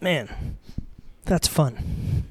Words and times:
Man, 0.00 0.58
that's 1.24 1.48
fun. 1.48 2.24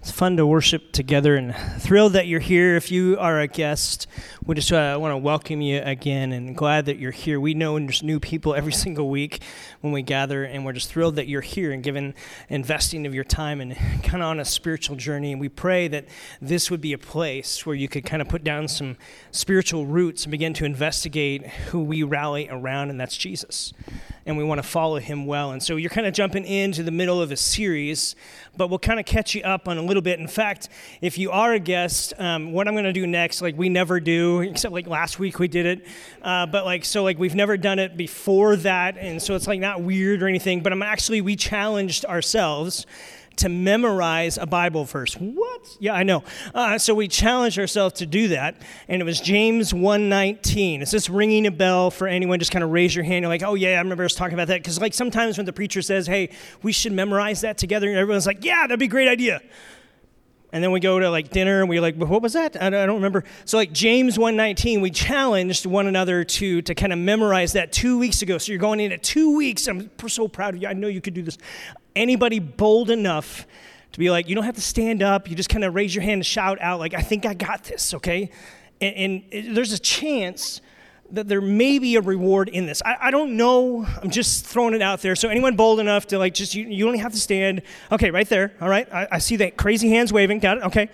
It's 0.00 0.10
fun 0.10 0.36
to 0.36 0.46
worship 0.46 0.92
together 0.92 1.34
and 1.34 1.54
thrilled 1.78 2.12
that 2.12 2.26
you're 2.26 2.40
here. 2.40 2.76
If 2.76 2.90
you 2.90 3.16
are 3.18 3.40
a 3.40 3.46
guest, 3.46 4.06
we 4.44 4.54
just 4.54 4.70
uh, 4.70 4.98
want 5.00 5.12
to 5.12 5.16
welcome 5.16 5.62
you 5.62 5.80
again 5.82 6.32
and 6.32 6.54
glad 6.54 6.86
that 6.86 6.98
you're 6.98 7.10
here. 7.10 7.40
We 7.40 7.54
know 7.54 7.78
there's 7.78 8.02
new 8.02 8.20
people 8.20 8.54
every 8.54 8.72
single 8.84 9.08
week 9.08 9.42
when 9.80 9.92
we 9.92 10.02
gather, 10.02 10.44
and 10.44 10.64
we're 10.64 10.74
just 10.74 10.90
thrilled 10.90 11.16
that 11.16 11.26
you're 11.26 11.40
here 11.40 11.72
and 11.72 11.82
given 11.82 12.14
investing 12.48 13.06
of 13.06 13.14
your 13.14 13.24
time 13.24 13.60
and 13.60 13.74
kind 14.02 14.22
of 14.22 14.28
on 14.28 14.40
a 14.40 14.44
spiritual 14.44 14.96
journey. 14.96 15.32
And 15.32 15.40
we 15.40 15.48
pray 15.48 15.88
that 15.88 16.04
this 16.40 16.70
would 16.70 16.82
be 16.82 16.92
a 16.92 16.98
place 16.98 17.64
where 17.64 17.74
you 17.74 17.88
could 17.88 18.04
kind 18.04 18.20
of 18.20 18.28
put 18.28 18.44
down 18.44 18.68
some 18.68 18.96
spiritual 19.30 19.86
roots 19.86 20.24
and 20.24 20.30
begin 20.30 20.52
to 20.54 20.66
investigate 20.66 21.46
who 21.46 21.82
we 21.82 22.02
rally 22.02 22.48
around, 22.50 22.90
and 22.90 23.00
that's 23.00 23.16
Jesus 23.16 23.72
and 24.26 24.36
we 24.38 24.44
want 24.44 24.58
to 24.58 24.66
follow 24.66 24.98
him 24.98 25.26
well. 25.26 25.52
And 25.52 25.62
so 25.62 25.76
you're 25.76 25.90
kind 25.90 26.06
of 26.06 26.14
jumping 26.14 26.44
into 26.44 26.82
the 26.82 26.90
middle 26.90 27.20
of 27.20 27.30
a 27.30 27.36
series, 27.36 28.16
but 28.56 28.68
we'll 28.68 28.78
kind 28.78 28.98
of 28.98 29.06
catch 29.06 29.34
you 29.34 29.42
up 29.42 29.68
on 29.68 29.78
a 29.78 29.82
little 29.82 30.02
bit. 30.02 30.18
In 30.18 30.28
fact, 30.28 30.68
if 31.00 31.18
you 31.18 31.30
are 31.30 31.52
a 31.52 31.58
guest, 31.58 32.14
um, 32.18 32.52
what 32.52 32.66
I'm 32.66 32.74
going 32.74 32.84
to 32.84 32.92
do 32.92 33.06
next, 33.06 33.42
like 33.42 33.56
we 33.56 33.68
never 33.68 34.00
do, 34.00 34.40
except 34.42 34.72
like 34.72 34.86
last 34.86 35.18
week 35.18 35.38
we 35.38 35.48
did 35.48 35.66
it, 35.66 35.86
uh, 36.22 36.46
but 36.46 36.64
like, 36.64 36.84
so 36.84 37.02
like 37.02 37.18
we've 37.18 37.34
never 37.34 37.56
done 37.56 37.78
it 37.78 37.96
before 37.96 38.56
that. 38.56 38.96
And 38.98 39.20
so 39.20 39.34
it's 39.34 39.46
like 39.46 39.60
not 39.60 39.82
weird 39.82 40.22
or 40.22 40.28
anything, 40.28 40.62
but 40.62 40.72
I'm 40.72 40.82
actually, 40.82 41.20
we 41.20 41.36
challenged 41.36 42.04
ourselves 42.04 42.86
to 43.36 43.48
memorize 43.48 44.38
a 44.38 44.46
Bible 44.46 44.84
verse. 44.84 45.14
What? 45.14 45.76
Yeah, 45.80 45.94
I 45.94 46.02
know. 46.02 46.24
Uh, 46.54 46.78
so 46.78 46.94
we 46.94 47.08
challenged 47.08 47.58
ourselves 47.58 47.94
to 47.96 48.06
do 48.06 48.28
that, 48.28 48.56
and 48.88 49.00
it 49.00 49.04
was 49.04 49.20
James 49.20 49.72
1:19. 49.72 50.82
Is 50.82 50.90
this 50.90 51.08
ringing 51.08 51.46
a 51.46 51.50
bell 51.50 51.90
for 51.90 52.06
anyone? 52.06 52.38
Just 52.38 52.52
kind 52.52 52.64
of 52.64 52.70
raise 52.70 52.94
your 52.94 53.04
hand. 53.04 53.22
You're 53.22 53.28
like, 53.28 53.42
oh 53.42 53.54
yeah, 53.54 53.76
I 53.76 53.78
remember 53.78 54.04
us 54.04 54.14
talking 54.14 54.34
about 54.34 54.48
that. 54.48 54.60
Because 54.60 54.80
like 54.80 54.94
sometimes 54.94 55.36
when 55.36 55.46
the 55.46 55.52
preacher 55.52 55.82
says, 55.82 56.06
hey, 56.06 56.30
we 56.62 56.72
should 56.72 56.92
memorize 56.92 57.40
that 57.42 57.58
together, 57.58 57.88
everyone's 57.90 58.26
like, 58.26 58.44
yeah, 58.44 58.62
that'd 58.62 58.78
be 58.78 58.86
a 58.86 58.88
great 58.88 59.08
idea. 59.08 59.40
And 60.54 60.62
then 60.62 60.70
we 60.70 60.78
go 60.78 61.00
to 61.00 61.10
like 61.10 61.30
dinner 61.30 61.58
and 61.62 61.68
we're 61.68 61.80
like, 61.80 61.96
what 61.96 62.22
was 62.22 62.34
that? 62.34 62.62
I 62.62 62.70
don't 62.70 62.94
remember. 62.94 63.24
So 63.44 63.56
like 63.56 63.72
James 63.72 64.16
119, 64.16 64.80
we 64.80 64.88
challenged 64.88 65.66
one 65.66 65.88
another 65.88 66.22
to, 66.22 66.62
to 66.62 66.74
kind 66.76 66.92
of 66.92 66.98
memorize 67.00 67.54
that 67.54 67.72
two 67.72 67.98
weeks 67.98 68.22
ago. 68.22 68.38
So 68.38 68.52
you're 68.52 68.60
going 68.60 68.78
into 68.78 68.96
two 68.96 69.34
weeks. 69.34 69.66
I'm 69.66 69.90
so 70.06 70.28
proud 70.28 70.54
of 70.54 70.62
you. 70.62 70.68
I 70.68 70.72
know 70.72 70.86
you 70.86 71.00
could 71.00 71.14
do 71.14 71.22
this. 71.22 71.38
Anybody 71.96 72.38
bold 72.38 72.88
enough 72.88 73.48
to 73.90 73.98
be 73.98 74.10
like, 74.10 74.28
you 74.28 74.36
don't 74.36 74.44
have 74.44 74.54
to 74.54 74.60
stand 74.60 75.02
up. 75.02 75.28
You 75.28 75.34
just 75.34 75.48
kind 75.48 75.64
of 75.64 75.74
raise 75.74 75.92
your 75.92 76.02
hand 76.02 76.18
and 76.18 76.26
shout 76.26 76.60
out 76.60 76.78
like, 76.78 76.94
I 76.94 77.02
think 77.02 77.26
I 77.26 77.34
got 77.34 77.64
this, 77.64 77.92
okay? 77.92 78.30
And, 78.80 79.24
and 79.32 79.56
there's 79.56 79.72
a 79.72 79.78
chance 79.80 80.60
that 81.10 81.28
there 81.28 81.40
may 81.40 81.78
be 81.78 81.96
a 81.96 82.00
reward 82.00 82.48
in 82.48 82.66
this. 82.66 82.82
I, 82.84 82.96
I, 83.02 83.10
don't 83.10 83.36
know. 83.36 83.86
I'm 84.02 84.10
just 84.10 84.46
throwing 84.46 84.74
it 84.74 84.82
out 84.82 85.02
there. 85.02 85.14
So 85.14 85.28
anyone 85.28 85.54
bold 85.54 85.80
enough 85.80 86.06
to 86.08 86.18
like 86.18 86.34
just 86.34 86.54
you, 86.54 86.66
you 86.66 86.86
only 86.86 86.98
have 86.98 87.12
to 87.12 87.18
stand. 87.18 87.62
Okay, 87.92 88.10
right 88.10 88.28
there. 88.28 88.54
All 88.60 88.68
right. 88.68 88.92
I, 88.92 89.08
I 89.12 89.18
see 89.18 89.36
that 89.36 89.56
crazy 89.56 89.90
hands 89.90 90.12
waving. 90.12 90.38
Got 90.40 90.58
it. 90.58 90.64
Okay. 90.64 90.88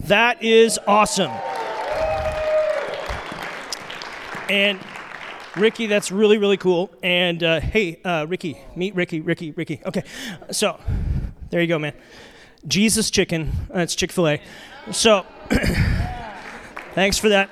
That 0.00 0.42
is 0.42 0.78
awesome. 0.86 1.30
And 4.48 4.78
Ricky, 5.56 5.86
that's 5.86 6.10
really, 6.10 6.38
really 6.38 6.56
cool. 6.56 6.90
And 7.02 7.42
uh, 7.42 7.60
hey, 7.60 8.00
uh, 8.04 8.26
Ricky, 8.26 8.58
meet 8.74 8.94
Ricky, 8.94 9.20
Ricky, 9.20 9.50
Ricky. 9.50 9.82
Okay, 9.84 10.02
so 10.50 10.80
there 11.50 11.60
you 11.60 11.66
go, 11.66 11.78
man. 11.78 11.92
Jesus 12.66 13.10
chicken. 13.10 13.50
That's 13.68 13.94
Chick 13.94 14.12
fil 14.12 14.28
A. 14.28 14.42
So 14.92 15.26
thanks 16.94 17.18
for 17.18 17.28
that. 17.28 17.50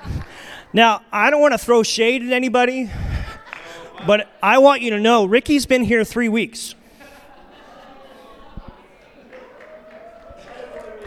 Now, 0.73 1.01
I 1.11 1.29
don't 1.29 1.41
want 1.41 1.53
to 1.53 1.57
throw 1.57 1.83
shade 1.83 2.23
at 2.23 2.31
anybody, 2.31 2.89
but 4.07 4.29
I 4.41 4.57
want 4.57 4.81
you 4.81 4.91
to 4.91 4.99
know 4.99 5.25
Ricky's 5.25 5.65
been 5.65 5.83
here 5.83 6.03
three 6.03 6.29
weeks. 6.29 6.75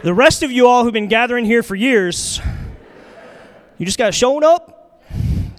The 0.03 0.13
rest 0.13 0.43
of 0.43 0.51
you 0.51 0.67
all 0.67 0.83
who've 0.83 0.93
been 0.93 1.07
gathering 1.07 1.45
here 1.45 1.63
for 1.63 1.75
years, 1.75 2.39
you 3.79 3.85
just 3.85 3.97
got 3.97 4.13
shown 4.13 4.43
up 4.43 4.74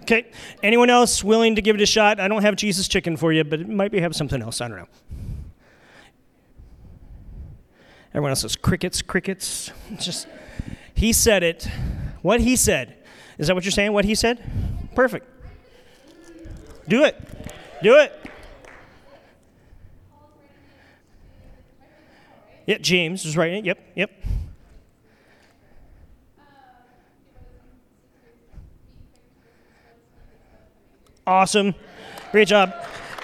Okay. 0.06 0.30
Anyone 0.62 0.88
else 0.88 1.24
willing 1.24 1.56
to 1.56 1.62
give 1.62 1.74
it 1.74 1.82
a 1.82 1.86
shot? 1.86 2.20
I 2.20 2.28
don't 2.28 2.42
have 2.42 2.54
Jesus 2.54 2.86
chicken 2.86 3.16
for 3.16 3.32
you, 3.32 3.42
but 3.42 3.58
it 3.58 3.68
might 3.68 3.90
be 3.90 3.98
have 3.98 4.14
something 4.14 4.40
else. 4.40 4.60
I 4.60 4.68
don't 4.68 4.78
know. 4.78 4.88
Everyone 8.10 8.30
else 8.30 8.42
says 8.42 8.54
crickets, 8.54 9.02
crickets. 9.02 9.72
Just 9.98 10.28
he 10.94 11.12
said 11.12 11.42
it. 11.42 11.68
What 12.22 12.40
he 12.40 12.54
said. 12.54 12.98
Is 13.36 13.48
that 13.48 13.56
what 13.56 13.64
you're 13.64 13.72
saying? 13.72 13.92
What 13.92 14.04
he 14.04 14.14
said? 14.14 14.48
Perfect. 14.94 15.26
Do 16.86 17.02
it. 17.02 17.20
Do 17.82 17.96
it. 17.96 18.12
Yep, 22.66 22.80
James 22.80 23.24
was 23.24 23.36
right. 23.36 23.64
Yep, 23.64 23.78
yep. 23.96 24.10
Awesome. 31.28 31.74
Great 32.30 32.46
job. 32.46 32.72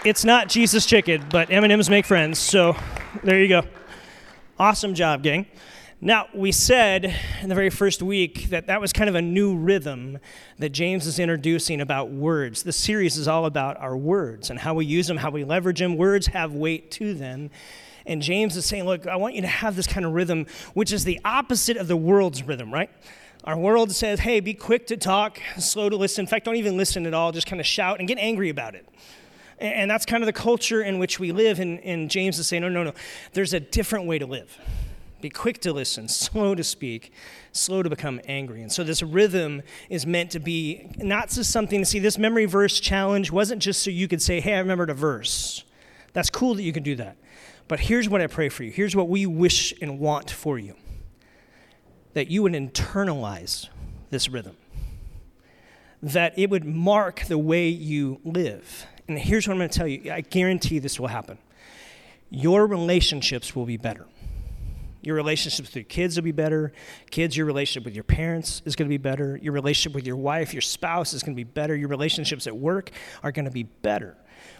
It's 0.05 0.25
not 0.25 0.49
Jesus 0.49 0.87
chicken, 0.87 1.25
but 1.31 1.53
M&Ms 1.53 1.89
make 1.89 2.05
friends. 2.05 2.41
So 2.41 2.75
there 3.23 3.39
you 3.39 3.47
go. 3.47 3.63
Awesome 4.59 4.95
job, 4.95 5.23
gang. 5.23 5.47
Now, 6.01 6.27
we 6.35 6.51
said 6.51 7.15
in 7.43 7.49
the 7.49 7.55
very 7.55 7.71
first 7.71 8.03
week 8.03 8.51
that 8.51 8.67
that 8.67 8.81
was 8.81 8.93
kind 8.93 9.09
of 9.09 9.15
a 9.15 9.23
new 9.23 9.57
rhythm 9.57 10.19
that 10.59 10.71
James 10.71 11.07
is 11.07 11.21
introducing 11.21 11.81
about 11.81 12.11
words. 12.11 12.65
The 12.65 12.73
series 12.73 13.17
is 13.17 13.29
all 13.29 13.47
about 13.47 13.77
our 13.77 13.97
words 13.97 14.51
and 14.51 14.59
how 14.59 14.75
we 14.75 14.85
use 14.85 15.07
them, 15.07 15.19
how 15.19 15.31
we 15.31 15.45
leverage 15.45 15.79
them. 15.79 15.97
Words 15.97 16.27
have 16.27 16.53
weight 16.53 16.91
to 16.93 17.15
them. 17.15 17.51
And 18.05 18.21
James 18.21 18.57
is 18.57 18.67
saying, 18.67 18.83
Look, 18.83 19.07
I 19.07 19.15
want 19.15 19.37
you 19.37 19.43
to 19.43 19.47
have 19.47 19.77
this 19.77 19.87
kind 19.87 20.05
of 20.05 20.11
rhythm, 20.11 20.47
which 20.75 20.93
is 20.93 21.05
the 21.05 21.21
opposite 21.25 21.77
of 21.77 21.87
the 21.87 21.97
world's 21.97 22.43
rhythm, 22.43 22.75
right? 22.75 22.91
Our 23.45 23.59
world 23.59 23.91
says, 23.91 24.21
hey, 24.21 24.39
be 24.39 24.55
quick 24.55 24.87
to 24.87 24.97
talk, 24.97 25.41
slow 25.59 25.89
to 25.89 25.97
listen. 25.97 26.23
In 26.23 26.27
fact, 26.29 26.45
don't 26.45 26.55
even 26.57 26.77
listen 26.77 27.07
at 27.07 27.15
all, 27.15 27.33
just 27.33 27.49
kind 27.49 27.59
of 27.59 27.67
shout 27.67 27.99
and 27.99 28.07
get 28.07 28.19
angry 28.19 28.51
about 28.51 28.77
it. 28.77 28.89
And 29.59 29.91
that's 29.91 30.07
kind 30.07 30.23
of 30.23 30.27
the 30.27 30.33
culture 30.33 30.83
in 30.83 30.99
which 30.99 31.19
we 31.19 31.33
live. 31.33 31.59
And, 31.59 31.81
and 31.81 32.09
James 32.09 32.39
is 32.39 32.47
saying, 32.47 32.63
no, 32.63 32.69
no, 32.69 32.85
no. 32.85 32.93
There's 33.33 33.53
a 33.53 33.59
different 33.59 34.07
way 34.07 34.19
to 34.21 34.27
live. 34.27 34.57
Be 35.21 35.31
quick 35.31 35.61
to 35.63 35.73
listen, 35.73 36.09
slow 36.09 36.55
to 36.55 36.65
speak, 36.65 37.13
slow 37.53 37.83
to 37.83 37.91
become 37.91 38.21
angry. 38.27 38.63
And 38.63 38.71
so 38.71 38.83
this 38.85 39.03
rhythm 39.03 39.63
is 39.89 40.05
meant 40.07 40.31
to 40.33 40.41
be 40.41 40.91
not 40.99 41.29
just 41.31 41.51
something 41.51 41.81
to 41.81 41.87
see. 41.87 41.99
This 41.99 42.19
memory 42.19 42.45
verse 42.45 42.79
challenge 42.81 43.31
wasn't 43.31 43.63
just 43.63 43.83
so 43.83 43.91
you 43.91 44.09
could 44.09 44.23
say, 44.23 44.41
hey, 44.41 44.55
I 44.55 44.59
remembered 44.59 44.91
a 44.91 44.95
verse. 44.95 45.65
That's 46.13 46.31
cool 46.31 46.55
that 46.55 46.63
you 46.63 46.73
can 46.73 46.83
do 46.83 46.97
that. 46.97 47.17
But 47.69 47.81
here's 47.81 48.09
what 48.09 48.21
I 48.21 48.27
pray 48.27 48.49
for 48.49 48.65
you. 48.65 48.71
Here's 48.71 48.95
what 48.95 49.09
we 49.09 49.27
wish 49.27 49.73
and 49.81 49.99
want 49.99 50.31
for 50.31 50.59
you 50.59 50.75
that 52.15 52.29
you 52.31 52.43
would 52.43 52.53
internalize 52.53 53.69
this 54.11 54.29
rhythm, 54.29 54.57
that 56.03 56.39
it 56.39 56.51
would 56.51 56.65
mark 56.65 57.25
the 57.27 57.39
way 57.39 57.69
you 57.69 58.21
live. 58.25 58.87
And 59.09 59.19
here's 59.19 59.47
what 59.47 59.55
I'm 59.55 59.59
going 59.59 59.71
to 59.71 59.79
tell 59.79 59.87
you 59.87 60.13
I 60.13 60.21
guarantee 60.21 60.79
this 60.79 60.99
will 61.01 61.09
happen. 61.09 61.39
Your 62.31 62.67
relationships 62.67 63.55
will 63.55 63.67
be 63.67 63.77
better. 63.77 64.07
Your 65.03 65.17
relationships 65.17 65.69
with 65.69 65.77
your 65.77 65.85
kids 65.85 66.17
will 66.17 66.23
be 66.23 66.33
better. 66.33 66.73
Kids, 67.11 67.37
your 67.37 67.45
relationship 67.45 67.85
with 67.85 67.95
your 67.95 68.05
parents 68.05 68.63
is 68.65 68.77
going 68.77 68.87
to 68.87 68.93
be 68.93 68.99
better. 68.99 69.37
Your 69.43 69.53
relationship 69.53 69.95
with 69.95 70.07
your 70.07 70.17
wife, 70.17 70.55
your 70.55 70.61
spouse 70.61 71.13
is 71.13 71.25
going 71.25 71.35
to 71.35 71.37
be 71.37 71.45
better. 71.45 71.75
Your 71.75 71.89
relationships 71.89 72.47
at 72.47 72.57
work 72.57 72.91
are 73.25 73.33
going 73.33 73.47
to 73.47 73.51
be 73.51 73.65
better 73.65 74.17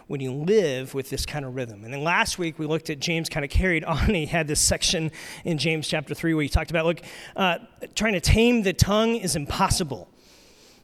when 0.07 0.19
you 0.21 0.31
live 0.33 0.93
with 0.93 1.09
this 1.09 1.25
kind 1.25 1.45
of 1.45 1.55
rhythm. 1.55 1.83
And 1.83 1.93
then 1.93 2.03
last 2.03 2.37
week 2.37 2.59
we 2.59 2.65
looked 2.65 2.89
at 2.89 2.99
James 2.99 3.29
kind 3.29 3.43
of 3.43 3.49
carried 3.49 3.83
on. 3.83 4.13
He 4.13 4.25
had 4.25 4.47
this 4.47 4.59
section 4.59 5.11
in 5.43 5.57
James 5.57 5.87
chapter 5.87 6.13
3 6.13 6.33
where 6.33 6.43
he 6.43 6.49
talked 6.49 6.71
about, 6.71 6.85
look, 6.85 7.01
uh, 7.35 7.59
trying 7.95 8.13
to 8.13 8.21
tame 8.21 8.63
the 8.63 8.73
tongue 8.73 9.15
is 9.15 9.35
impossible. 9.35 10.09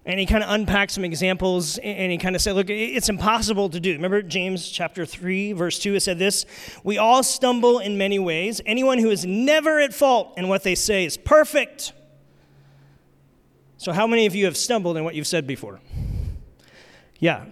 And 0.06 0.20
he 0.20 0.26
kind 0.26 0.44
of 0.44 0.50
unpacked 0.50 0.92
some 0.92 1.04
examples 1.04 1.78
and 1.78 2.12
he 2.12 2.18
kind 2.18 2.36
of 2.36 2.42
said, 2.42 2.56
look, 2.56 2.70
it's 2.70 3.10
impossible 3.10 3.70
to 3.70 3.80
do. 3.80 3.94
Remember 3.94 4.22
James 4.22 4.70
chapter 4.70 5.06
3, 5.06 5.54
verse 5.54 5.78
2, 5.78 5.96
it 5.96 6.00
said 6.00 6.18
this 6.18 6.46
We 6.84 6.98
all 6.98 7.22
stumble 7.22 7.80
in 7.80 7.98
many 7.98 8.18
ways. 8.18 8.62
Anyone 8.66 8.98
who 8.98 9.10
is 9.10 9.26
never 9.26 9.80
at 9.80 9.94
fault 9.94 10.34
in 10.38 10.48
what 10.48 10.64
they 10.64 10.76
say 10.76 11.06
is 11.06 11.18
perfect. 11.18 11.94
So, 13.78 13.94
how 13.94 14.08
many 14.08 14.26
of 14.26 14.36
you 14.36 14.46
have 14.46 14.58
stumbled 14.58 14.98
in 14.98 15.06
what 15.06 15.16
you've 15.16 15.28
said 15.28 15.48
before? 15.48 15.80
Yeah, 17.20 17.46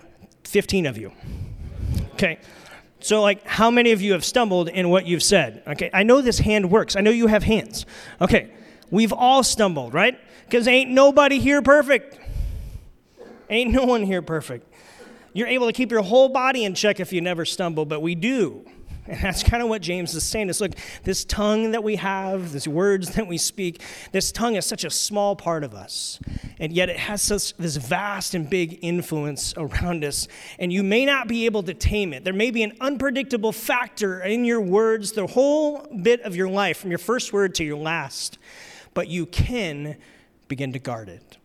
15 0.44 0.86
of 0.86 0.98
you. 0.98 1.12
Okay. 2.18 2.40
So, 3.00 3.22
like, 3.22 3.46
how 3.46 3.69
many 3.69 3.92
of 3.92 4.02
you 4.02 4.14
have 4.14 4.25
stumbled 4.25 4.69
in 4.69 4.90
what 4.90 5.06
you've 5.06 5.22
said? 5.22 5.62
Okay, 5.68 5.92
I 5.94 6.02
know 6.02 6.22
this 6.22 6.40
hand 6.40 6.72
works. 6.72 6.96
I 6.96 7.02
know 7.02 7.12
you 7.12 7.28
have 7.28 7.44
hands. 7.44 7.86
Okay, 8.19 8.52
we've 8.90 9.14
all 9.14 9.44
stumbled, 9.44 9.94
right? 9.94 10.19
Because 10.46 10.68
ain't 10.68 10.90
nobody 10.90 11.40
here 11.40 11.62
perfect. 11.62 12.19
Ain't 13.52 13.72
no 13.72 13.86
one 13.86 14.02
here 14.02 14.24
perfect. 14.24 14.74
You're 15.34 15.48
able 15.48 15.68
to 15.68 15.74
keep 15.74 15.92
your 15.92 16.02
whole 16.02 16.30
body 16.30 16.66
in 16.66 16.74
check 16.74 17.00
if 17.00 17.14
you 17.14 17.22
never 17.22 17.46
stumble, 17.46 17.86
but 17.86 18.02
we 18.02 18.16
do. 18.16 18.66
And 19.07 19.21
that's 19.21 19.44
kind 19.44 19.63
of 19.63 19.69
what 19.69 19.81
James 19.81 20.13
is 20.13 20.24
saying 20.24 20.50
is 20.50 20.59
look, 20.59 20.74
this 21.04 21.24
tongue 21.25 21.71
that 21.71 21.83
we 21.83 21.95
have, 21.95 22.51
these 22.51 22.68
words 22.68 23.12
that 23.12 23.27
we 23.27 23.38
speak, 23.38 23.81
this 24.12 24.31
tongue 24.31 24.56
is 24.56 24.65
such 24.65 24.83
a 24.83 24.89
small 24.89 25.36
part 25.36 25.63
of 25.63 25.74
us. 25.74 26.19
And 26.59 26.74
yet 26.74 26.89
it 26.89 26.98
has 26.98 27.21
such 27.21 27.56
this 27.56 27.77
vast 27.77 28.33
and 28.33 28.50
big 28.50 28.80
influence 28.81 29.54
around 29.57 30.04
us. 30.04 30.27
And 30.59 30.74
you 30.74 30.83
may 30.83 31.06
not 31.06 31.27
be 31.27 31.45
able 31.45 31.63
to 31.63 31.74
tame 31.74 32.13
it. 32.13 32.24
There 32.24 32.33
may 32.33 32.51
be 32.51 32.63
an 32.63 32.74
unpredictable 32.81 33.51
factor 33.51 34.21
in 34.21 34.45
your 34.45 34.62
words 34.62 35.13
the 35.13 35.27
whole 35.27 35.88
bit 36.01 36.21
of 36.21 36.36
your 36.36 36.50
life, 36.50 36.77
from 36.77 36.92
your 36.92 36.98
first 37.00 37.31
word 37.31 37.56
to 37.56 37.63
your 37.63 37.77
last. 37.77 38.38
But 38.94 39.07
you 39.07 39.25
can 39.25 39.98
begin 40.48 40.74
to 40.74 40.80
guard 40.80 41.09
it. 41.09 41.37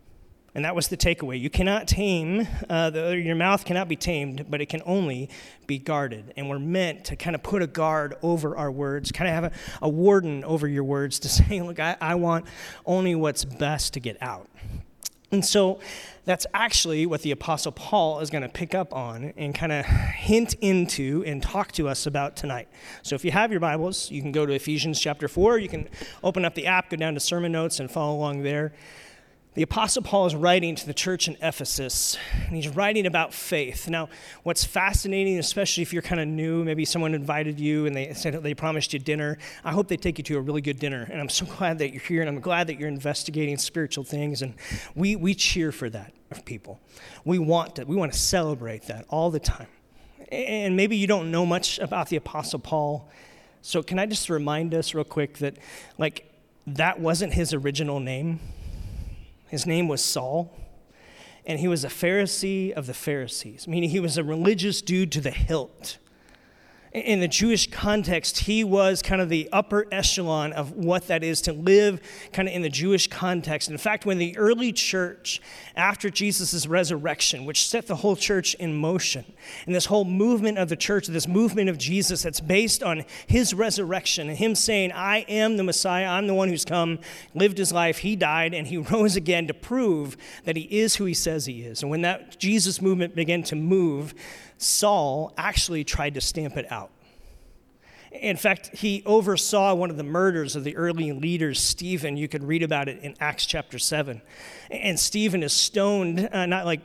And 0.54 0.66
that 0.66 0.74
was 0.74 0.88
the 0.88 0.98
takeaway. 0.98 1.40
You 1.40 1.48
cannot 1.48 1.88
tame, 1.88 2.46
uh, 2.68 2.90
the, 2.90 3.16
your 3.16 3.36
mouth 3.36 3.64
cannot 3.64 3.88
be 3.88 3.96
tamed, 3.96 4.50
but 4.50 4.60
it 4.60 4.66
can 4.66 4.82
only 4.84 5.30
be 5.66 5.78
guarded. 5.78 6.34
And 6.36 6.50
we're 6.50 6.58
meant 6.58 7.06
to 7.06 7.16
kind 7.16 7.34
of 7.34 7.42
put 7.42 7.62
a 7.62 7.66
guard 7.66 8.16
over 8.22 8.54
our 8.56 8.70
words, 8.70 9.10
kind 9.12 9.28
of 9.28 9.34
have 9.34 9.44
a, 9.44 9.52
a 9.80 9.88
warden 9.88 10.44
over 10.44 10.68
your 10.68 10.84
words 10.84 11.18
to 11.20 11.28
say, 11.30 11.62
look, 11.62 11.80
I, 11.80 11.96
I 12.00 12.16
want 12.16 12.46
only 12.84 13.14
what's 13.14 13.44
best 13.44 13.94
to 13.94 14.00
get 14.00 14.22
out. 14.22 14.48
And 15.32 15.42
so 15.42 15.80
that's 16.26 16.46
actually 16.52 17.06
what 17.06 17.22
the 17.22 17.30
Apostle 17.30 17.72
Paul 17.72 18.20
is 18.20 18.28
going 18.28 18.42
to 18.42 18.50
pick 18.50 18.74
up 18.74 18.94
on 18.94 19.32
and 19.38 19.54
kind 19.54 19.72
of 19.72 19.86
hint 19.86 20.52
into 20.60 21.24
and 21.26 21.42
talk 21.42 21.72
to 21.72 21.88
us 21.88 22.04
about 22.04 22.36
tonight. 22.36 22.68
So 23.02 23.14
if 23.14 23.24
you 23.24 23.30
have 23.30 23.50
your 23.50 23.60
Bibles, 23.60 24.10
you 24.10 24.20
can 24.20 24.30
go 24.30 24.44
to 24.44 24.52
Ephesians 24.52 25.00
chapter 25.00 25.28
4. 25.28 25.56
You 25.58 25.70
can 25.70 25.88
open 26.22 26.44
up 26.44 26.54
the 26.54 26.66
app, 26.66 26.90
go 26.90 26.98
down 26.98 27.14
to 27.14 27.20
sermon 27.20 27.50
notes, 27.50 27.80
and 27.80 27.90
follow 27.90 28.14
along 28.14 28.42
there. 28.42 28.74
The 29.54 29.62
Apostle 29.62 30.02
Paul 30.02 30.24
is 30.24 30.34
writing 30.34 30.76
to 30.76 30.86
the 30.86 30.94
church 30.94 31.28
in 31.28 31.36
Ephesus, 31.42 32.16
and 32.46 32.56
he's 32.56 32.68
writing 32.68 33.04
about 33.04 33.34
faith. 33.34 33.86
Now, 33.86 34.08
what's 34.44 34.64
fascinating, 34.64 35.38
especially 35.38 35.82
if 35.82 35.92
you're 35.92 36.00
kind 36.00 36.22
of 36.22 36.26
new, 36.26 36.64
maybe 36.64 36.86
someone 36.86 37.14
invited 37.14 37.60
you 37.60 37.84
and 37.84 37.94
they 37.94 38.14
said 38.14 38.42
they 38.42 38.54
promised 38.54 38.94
you 38.94 38.98
dinner. 38.98 39.36
I 39.62 39.72
hope 39.72 39.88
they 39.88 39.98
take 39.98 40.16
you 40.16 40.24
to 40.24 40.38
a 40.38 40.40
really 40.40 40.62
good 40.62 40.78
dinner. 40.78 41.06
And 41.10 41.20
I'm 41.20 41.28
so 41.28 41.44
glad 41.58 41.80
that 41.80 41.92
you're 41.92 42.00
here, 42.00 42.22
and 42.22 42.30
I'm 42.30 42.40
glad 42.40 42.66
that 42.68 42.78
you're 42.78 42.88
investigating 42.88 43.58
spiritual 43.58 44.04
things. 44.04 44.40
And 44.40 44.54
we, 44.94 45.16
we 45.16 45.34
cheer 45.34 45.70
for 45.70 45.90
that 45.90 46.14
of 46.30 46.46
people. 46.46 46.80
We 47.26 47.38
want 47.38 47.76
to, 47.76 47.84
we 47.84 47.94
want 47.94 48.14
to 48.14 48.18
celebrate 48.18 48.84
that 48.84 49.04
all 49.10 49.30
the 49.30 49.40
time. 49.40 49.68
And 50.30 50.78
maybe 50.78 50.96
you 50.96 51.06
don't 51.06 51.30
know 51.30 51.44
much 51.44 51.78
about 51.78 52.08
the 52.08 52.16
Apostle 52.16 52.58
Paul. 52.58 53.10
So, 53.60 53.82
can 53.82 53.98
I 53.98 54.06
just 54.06 54.30
remind 54.30 54.72
us 54.72 54.94
real 54.94 55.04
quick 55.04 55.38
that, 55.38 55.58
like, 55.98 56.32
that 56.66 57.00
wasn't 57.00 57.34
his 57.34 57.52
original 57.52 58.00
name? 58.00 58.40
His 59.52 59.66
name 59.66 59.86
was 59.86 60.02
Saul, 60.02 60.50
and 61.44 61.60
he 61.60 61.68
was 61.68 61.84
a 61.84 61.88
Pharisee 61.88 62.72
of 62.72 62.86
the 62.86 62.94
Pharisees, 62.94 63.68
meaning 63.68 63.90
he 63.90 64.00
was 64.00 64.16
a 64.16 64.24
religious 64.24 64.80
dude 64.80 65.12
to 65.12 65.20
the 65.20 65.30
hilt 65.30 65.98
in 66.92 67.20
the 67.20 67.28
Jewish 67.28 67.70
context, 67.70 68.40
he 68.40 68.62
was 68.62 69.00
kind 69.00 69.22
of 69.22 69.30
the 69.30 69.48
upper 69.50 69.86
echelon 69.90 70.52
of 70.52 70.72
what 70.72 71.06
that 71.06 71.24
is 71.24 71.40
to 71.42 71.52
live 71.52 72.00
kind 72.32 72.46
of 72.46 72.54
in 72.54 72.60
the 72.60 72.68
Jewish 72.68 73.06
context. 73.06 73.70
In 73.70 73.78
fact, 73.78 74.04
when 74.04 74.18
the 74.18 74.36
early 74.36 74.72
church, 74.72 75.40
after 75.74 76.10
Jesus' 76.10 76.66
resurrection, 76.66 77.46
which 77.46 77.66
set 77.66 77.86
the 77.86 77.96
whole 77.96 78.14
church 78.14 78.52
in 78.54 78.74
motion, 78.74 79.24
and 79.64 79.74
this 79.74 79.86
whole 79.86 80.04
movement 80.04 80.58
of 80.58 80.68
the 80.68 80.76
church, 80.76 81.06
this 81.06 81.26
movement 81.26 81.70
of 81.70 81.78
Jesus 81.78 82.22
that's 82.22 82.40
based 82.40 82.82
on 82.82 83.04
his 83.26 83.54
resurrection 83.54 84.28
and 84.28 84.36
him 84.36 84.54
saying, 84.54 84.92
I 84.92 85.24
am 85.28 85.56
the 85.56 85.64
Messiah, 85.64 86.08
I'm 86.08 86.26
the 86.26 86.34
one 86.34 86.50
who's 86.50 86.66
come, 86.66 86.98
lived 87.34 87.56
his 87.56 87.72
life, 87.72 87.98
he 87.98 88.16
died, 88.16 88.52
and 88.52 88.66
he 88.66 88.76
rose 88.92 89.16
again 89.16 89.46
to 89.46 89.54
prove 89.54 90.18
that 90.44 90.56
he 90.56 90.64
is 90.64 90.96
who 90.96 91.06
he 91.06 91.14
says 91.14 91.46
he 91.46 91.62
is. 91.62 91.80
And 91.80 91.90
when 91.90 92.02
that 92.02 92.38
Jesus 92.38 92.82
movement 92.82 93.14
began 93.14 93.42
to 93.44 93.56
move, 93.56 94.14
Saul 94.62 95.32
actually 95.36 95.84
tried 95.84 96.14
to 96.14 96.20
stamp 96.20 96.56
it 96.56 96.70
out. 96.70 96.90
In 98.12 98.36
fact, 98.36 98.76
he 98.76 99.02
oversaw 99.06 99.74
one 99.74 99.88
of 99.88 99.96
the 99.96 100.02
murders 100.02 100.54
of 100.54 100.64
the 100.64 100.76
early 100.76 101.12
leaders, 101.12 101.58
Stephen. 101.58 102.18
You 102.18 102.28
can 102.28 102.46
read 102.46 102.62
about 102.62 102.88
it 102.88 103.02
in 103.02 103.14
Acts 103.20 103.46
chapter 103.46 103.78
7. 103.78 104.20
And 104.70 105.00
Stephen 105.00 105.42
is 105.42 105.54
stoned, 105.54 106.28
uh, 106.30 106.44
not 106.44 106.66
like 106.66 106.80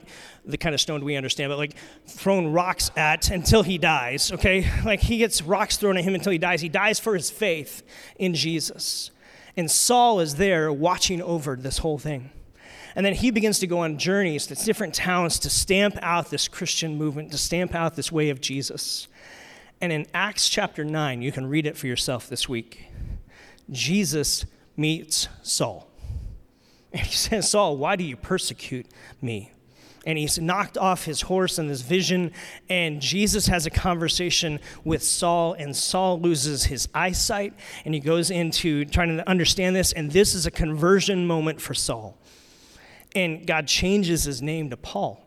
the 0.46 0.56
kind 0.56 0.74
of 0.74 0.80
stoned 0.80 1.04
we 1.04 1.16
understand, 1.16 1.50
but 1.50 1.58
like 1.58 1.74
thrown 2.06 2.52
rocks 2.52 2.90
at 2.96 3.30
until 3.30 3.62
he 3.62 3.76
dies, 3.76 4.32
okay? 4.32 4.66
Like 4.84 5.00
he 5.00 5.18
gets 5.18 5.42
rocks 5.42 5.76
thrown 5.76 5.98
at 5.98 6.04
him 6.04 6.14
until 6.14 6.32
he 6.32 6.38
dies. 6.38 6.62
He 6.62 6.70
dies 6.70 6.98
for 6.98 7.14
his 7.14 7.30
faith 7.30 7.82
in 8.16 8.32
Jesus. 8.32 9.10
And 9.54 9.70
Saul 9.70 10.20
is 10.20 10.36
there 10.36 10.72
watching 10.72 11.20
over 11.20 11.56
this 11.56 11.78
whole 11.78 11.98
thing. 11.98 12.30
And 12.98 13.06
then 13.06 13.14
he 13.14 13.30
begins 13.30 13.60
to 13.60 13.68
go 13.68 13.78
on 13.78 13.96
journeys 13.96 14.48
to 14.48 14.56
different 14.56 14.92
towns 14.92 15.38
to 15.38 15.50
stamp 15.50 15.96
out 16.02 16.30
this 16.30 16.48
Christian 16.48 16.98
movement, 16.98 17.30
to 17.30 17.38
stamp 17.38 17.72
out 17.72 17.94
this 17.94 18.10
way 18.10 18.30
of 18.30 18.40
Jesus. 18.40 19.06
And 19.80 19.92
in 19.92 20.04
Acts 20.12 20.48
chapter 20.48 20.84
9, 20.84 21.22
you 21.22 21.30
can 21.30 21.46
read 21.46 21.64
it 21.64 21.76
for 21.76 21.86
yourself 21.86 22.28
this 22.28 22.48
week. 22.48 22.86
Jesus 23.70 24.46
meets 24.76 25.28
Saul. 25.44 25.88
And 26.92 27.06
he 27.06 27.14
says, 27.14 27.48
Saul, 27.48 27.76
why 27.76 27.94
do 27.94 28.02
you 28.02 28.16
persecute 28.16 28.86
me? 29.22 29.52
And 30.04 30.18
he's 30.18 30.36
knocked 30.40 30.76
off 30.76 31.04
his 31.04 31.20
horse 31.20 31.56
in 31.56 31.68
this 31.68 31.82
vision, 31.82 32.32
and 32.68 33.00
Jesus 33.00 33.46
has 33.46 33.64
a 33.64 33.70
conversation 33.70 34.58
with 34.82 35.04
Saul, 35.04 35.52
and 35.52 35.76
Saul 35.76 36.18
loses 36.18 36.64
his 36.64 36.88
eyesight, 36.94 37.54
and 37.84 37.94
he 37.94 38.00
goes 38.00 38.32
into 38.32 38.86
trying 38.86 39.16
to 39.16 39.28
understand 39.28 39.76
this, 39.76 39.92
and 39.92 40.10
this 40.10 40.34
is 40.34 40.46
a 40.46 40.50
conversion 40.50 41.28
moment 41.28 41.60
for 41.60 41.74
Saul. 41.74 42.18
And 43.18 43.44
God 43.48 43.66
changes 43.66 44.22
his 44.22 44.40
name 44.40 44.70
to 44.70 44.76
Paul. 44.76 45.20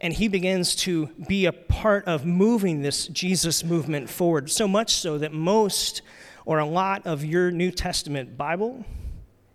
And 0.00 0.14
he 0.14 0.26
begins 0.26 0.74
to 0.76 1.08
be 1.28 1.44
a 1.44 1.52
part 1.52 2.06
of 2.06 2.24
moving 2.24 2.80
this 2.80 3.08
Jesus 3.08 3.62
movement 3.62 4.08
forward, 4.08 4.50
so 4.50 4.66
much 4.66 4.94
so 4.94 5.18
that 5.18 5.30
most 5.30 6.00
or 6.46 6.58
a 6.58 6.64
lot 6.64 7.06
of 7.06 7.22
your 7.22 7.50
New 7.50 7.70
Testament 7.72 8.38
Bible 8.38 8.86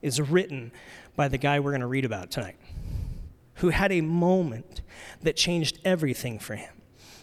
is 0.04 0.22
written 0.22 0.72
by 1.16 1.28
the 1.28 1.40
guy 1.40 1.60
we're 1.60 1.72
going 1.72 1.82
to 1.82 1.88
read 1.88 2.06
about 2.06 2.30
tonight, 2.30 2.58
who 3.56 3.70
had 3.70 3.92
a 3.92 4.02
moment 4.02 4.82
that 5.24 5.36
changed 5.36 5.80
everything 5.84 6.38
for 6.38 6.56
him 6.56 6.75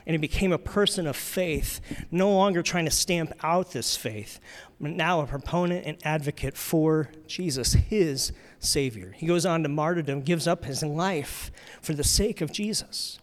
and 0.06 0.14
he 0.14 0.19
became 0.19 0.52
a 0.52 0.58
person 0.58 1.06
of 1.06 1.16
faith, 1.16 1.81
no 2.10 2.31
longer 2.31 2.62
trying 2.62 2.84
to 2.84 2.90
stamp 2.90 3.32
out 3.43 3.72
this 3.72 3.96
faith, 3.96 4.40
but 4.81 4.90
now 4.90 5.20
a 5.20 5.26
proponent 5.26 5.87
and 5.87 5.96
advocate 6.04 6.56
for 6.56 7.10
Jesus, 7.26 7.75
his 7.75 8.32
Savior. 8.58 9.12
He 9.16 9.26
goes 9.26 9.46
on 9.46 9.62
to 9.62 9.69
martyrdom, 9.69 10.22
gives 10.22 10.46
up 10.46 10.64
his 10.64 10.82
life 10.82 11.50
for 11.81 11.94
the 11.94 12.04
sake 12.04 12.40
of 12.40 12.52
Jesus. 12.52 13.19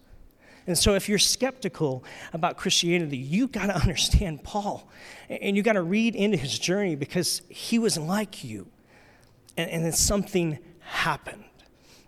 And 0.67 0.77
so, 0.77 0.93
if 0.93 1.09
you're 1.09 1.17
skeptical 1.17 2.03
about 2.31 2.55
Christianity, 2.57 3.17
you've 3.17 3.51
got 3.51 3.67
to 3.67 3.75
understand 3.75 4.43
Paul. 4.43 4.87
And 5.27 5.55
you've 5.55 5.65
got 5.65 5.73
to 5.73 5.81
read 5.81 6.15
into 6.15 6.37
his 6.37 6.59
journey 6.59 6.95
because 6.95 7.41
he 7.49 7.79
was 7.79 7.97
like 7.97 8.43
you. 8.43 8.67
And, 9.57 9.69
and 9.71 9.85
then 9.85 9.93
something 9.93 10.59
happened 10.79 11.45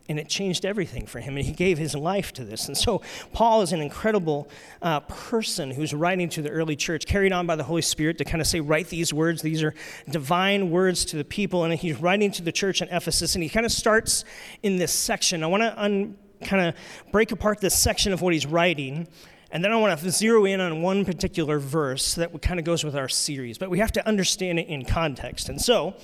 and 0.10 0.20
it 0.20 0.27
changed 0.27 0.65
everything 0.65 1.05
for 1.05 1.20
him. 1.20 1.38
And 1.38 1.46
he 1.46 1.53
gave 1.53 1.77
his 1.77 1.96
life 1.96 2.34
to 2.34 2.43
this. 2.43 2.67
And 2.67 2.77
so, 2.77 3.01
Paul 3.34 3.62
is 3.62 3.72
an 3.72 3.81
incredible 3.81 4.50
uh, 4.81 5.01
person 5.01 5.72
who's 5.72 5.93
writing 5.93 6.29
to 6.29 6.41
the 6.41 6.50
early 6.50 6.75
church, 6.75 7.05
carried 7.05 7.31
on 7.31 7.48
by 7.48 7.55
the 7.55 7.63
Holy 7.63 7.81
Spirit 7.81 8.17
to 8.17 8.25
kind 8.25 8.41
of 8.41 8.48
say, 8.48 8.60
write 8.60 8.89
these 8.89 9.13
words. 9.13 9.41
These 9.41 9.63
are 9.63 9.74
divine 10.10 10.70
words 10.70 11.05
to 11.05 11.17
the 11.17 11.24
people. 11.24 11.63
And 11.63 11.74
he's 11.74 11.98
writing 11.98 12.31
to 12.31 12.41
the 12.41 12.51
church 12.51 12.81
in 12.81 12.89
Ephesus. 12.89 13.36
And 13.36 13.43
he 13.43 13.50
kind 13.50 13.65
of 13.65 13.72
starts 13.72 14.25
in 14.63 14.77
this 14.77 14.91
section. 14.91 15.43
I 15.43 15.48
want 15.48 15.63
to 15.63 15.81
un- 15.81 16.17
kind 16.43 16.67
of 16.67 17.12
break 17.12 17.31
apart 17.31 17.62
this 17.62 17.77
section 17.77 18.13
of 18.13 18.22
what 18.22 18.34
he's 18.34 18.46
writing. 18.46 19.08
And 19.51 19.63
then 19.63 19.72
I 19.72 19.75
want 19.75 19.98
to 20.00 20.12
zero 20.12 20.46
in 20.46 20.62
on 20.62 20.81
one 20.81 21.03
particular 21.05 21.60
verse 21.60 22.15
that 22.15 22.41
kind 22.41 22.60
of 22.60 22.65
goes 22.65 22.84
with 22.84 22.96
our 22.96 23.10
series. 23.10 23.58
But 23.58 23.70
we 23.70 23.79
have 23.79 23.91
to 23.93 24.08
understand 24.08 24.60
it 24.60 24.67
in 24.67 24.86
context. 24.86 25.50
And 25.50 25.62
so, 25.62 25.96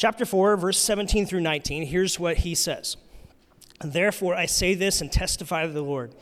chapter 0.00 0.24
4, 0.24 0.56
verse 0.56 0.78
17 0.78 1.26
through 1.26 1.42
19, 1.42 1.84
here's 1.84 2.18
what 2.18 2.38
he 2.38 2.54
says. 2.54 2.96
Therefore, 3.84 4.34
I 4.34 4.46
say 4.46 4.74
this 4.74 5.02
and 5.02 5.12
testify 5.12 5.66
to 5.66 5.72
the 5.72 5.82
Lord. 5.82 6.14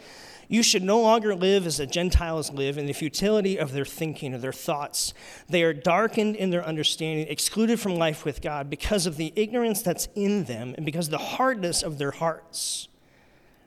You 0.49 0.65
should 0.65 0.83
no 0.83 1.01
longer 1.01 1.33
live 1.33 1.65
as 1.65 1.77
the 1.77 1.87
Gentiles 1.87 2.51
live 2.51 2.77
in 2.77 2.87
the 2.87 2.93
futility 2.93 3.57
of 3.57 3.71
their 3.71 3.85
thinking 3.85 4.35
or 4.35 4.39
their 4.39 4.53
thoughts. 4.53 5.15
They 5.49 5.63
are 5.63 5.73
darkened 5.73 6.35
in 6.35 6.51
their 6.51 6.65
understanding, 6.65 7.29
excluded 7.29 7.79
from 7.79 7.95
life 7.95 8.25
with 8.25 8.43
God 8.43 8.69
because 8.69 9.07
of 9.07 9.17
the 9.17 9.33
ignorance 9.37 9.81
that's 9.81 10.09
in 10.17 10.45
them 10.45 10.75
and 10.77 10.85
because 10.85 11.07
of 11.07 11.13
the 11.13 11.19
hardness 11.19 11.85
of 11.85 11.99
their 11.99 12.11
hearts. 12.11 12.89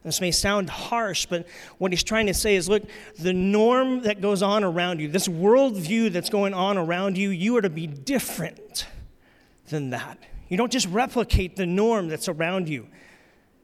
This 0.04 0.20
may 0.20 0.32
sound 0.32 0.70
harsh, 0.70 1.26
but 1.26 1.48
what 1.78 1.94
he's 1.94 2.04
trying 2.04 2.28
to 2.28 2.34
say 2.34 2.58
is 2.58 2.68
look, 2.68 2.84
the 3.18 3.32
norm 3.32 4.02
that 4.02 4.20
goes 4.20 4.42
on 4.42 4.66
around 4.66 5.00
you, 5.00 5.08
this 5.08 5.30
worldview 5.30 6.12
that's 6.12 6.30
going 6.30 6.54
on 6.54 6.78
around 6.78 7.18
you, 7.18 7.30
you 7.30 7.56
are 7.56 7.62
to 7.62 7.70
be 7.70 7.88
different 7.88 8.88
than 9.72 9.90
that. 9.90 10.20
You 10.50 10.58
don't 10.58 10.72
just 10.72 10.88
replicate 10.88 11.56
the 11.56 11.66
norm 11.66 12.08
that's 12.10 12.30
around 12.30 12.70
you. 12.70 12.88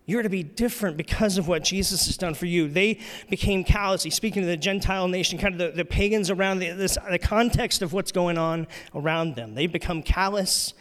You're 0.08 0.24
to 0.24 0.30
be 0.30 0.42
different 0.42 0.96
because 0.96 1.38
of 1.38 1.50
what 1.50 1.66
Jesus 1.66 2.06
has 2.06 2.16
done 2.16 2.34
for 2.34 2.46
you. 2.46 2.70
They 2.70 3.00
became 3.30 3.66
callous. 3.66 4.04
He's 4.04 4.16
speaking 4.16 4.42
to 4.42 4.48
the 4.48 4.56
Gentile 4.56 5.10
nation, 5.10 5.38
kind 5.38 5.54
of 5.54 5.60
the, 5.60 5.84
the 5.84 5.86
pagans 5.86 6.30
around 6.30 6.60
the, 6.60 6.72
this, 6.72 6.98
the 7.12 7.20
context 7.20 7.82
of 7.82 7.92
what's 7.92 8.14
going 8.14 8.38
on 8.38 8.68
around 8.96 9.36
them. 9.36 9.54
They 9.54 9.68
become 9.68 10.02
callous 10.02 10.74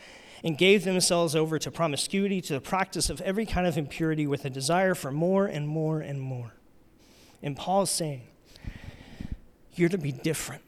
and 0.44 0.56
gave 0.56 0.84
themselves 0.84 1.34
over 1.34 1.58
to 1.58 1.72
promiscuity, 1.72 2.40
to 2.42 2.52
the 2.52 2.60
practice 2.60 3.10
of 3.10 3.20
every 3.22 3.44
kind 3.44 3.66
of 3.66 3.76
impurity 3.76 4.28
with 4.28 4.44
a 4.44 4.50
desire 4.50 4.94
for 4.94 5.10
more 5.10 5.46
and 5.46 5.66
more 5.66 5.98
and 5.98 6.20
more. 6.20 6.52
And 7.42 7.56
Paul's 7.56 7.90
saying, 7.90 8.22
You're 9.74 9.88
to 9.88 9.98
be 9.98 10.12
different. 10.12 10.62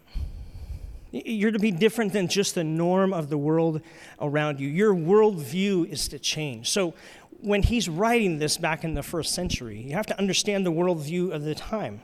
You're 1.11 1.53
to 1.53 1.59
be 1.59 1.71
different 1.71 2.13
than 2.13 2.29
just 2.29 2.55
the 2.55 2.65
norm 2.65 3.13
of 3.15 3.31
the 3.31 3.39
world 3.39 3.81
around 4.21 4.61
you. 4.61 4.69
Your 4.69 4.95
worldview 4.95 5.89
is 5.91 6.09
to 6.09 6.19
change. 6.19 6.69
So, 6.71 6.95
when 7.41 7.63
he's 7.63 7.89
writing 7.89 8.39
this 8.39 8.57
back 8.57 8.83
in 8.83 8.95
the 8.95 9.03
first 9.03 9.33
century, 9.33 9.81
you 9.81 9.93
have 9.95 10.07
to 10.07 10.19
understand 10.19 10.67
the 10.67 10.73
worldview 10.73 11.33
of 11.33 11.45
the 11.45 11.55
time. 11.55 12.03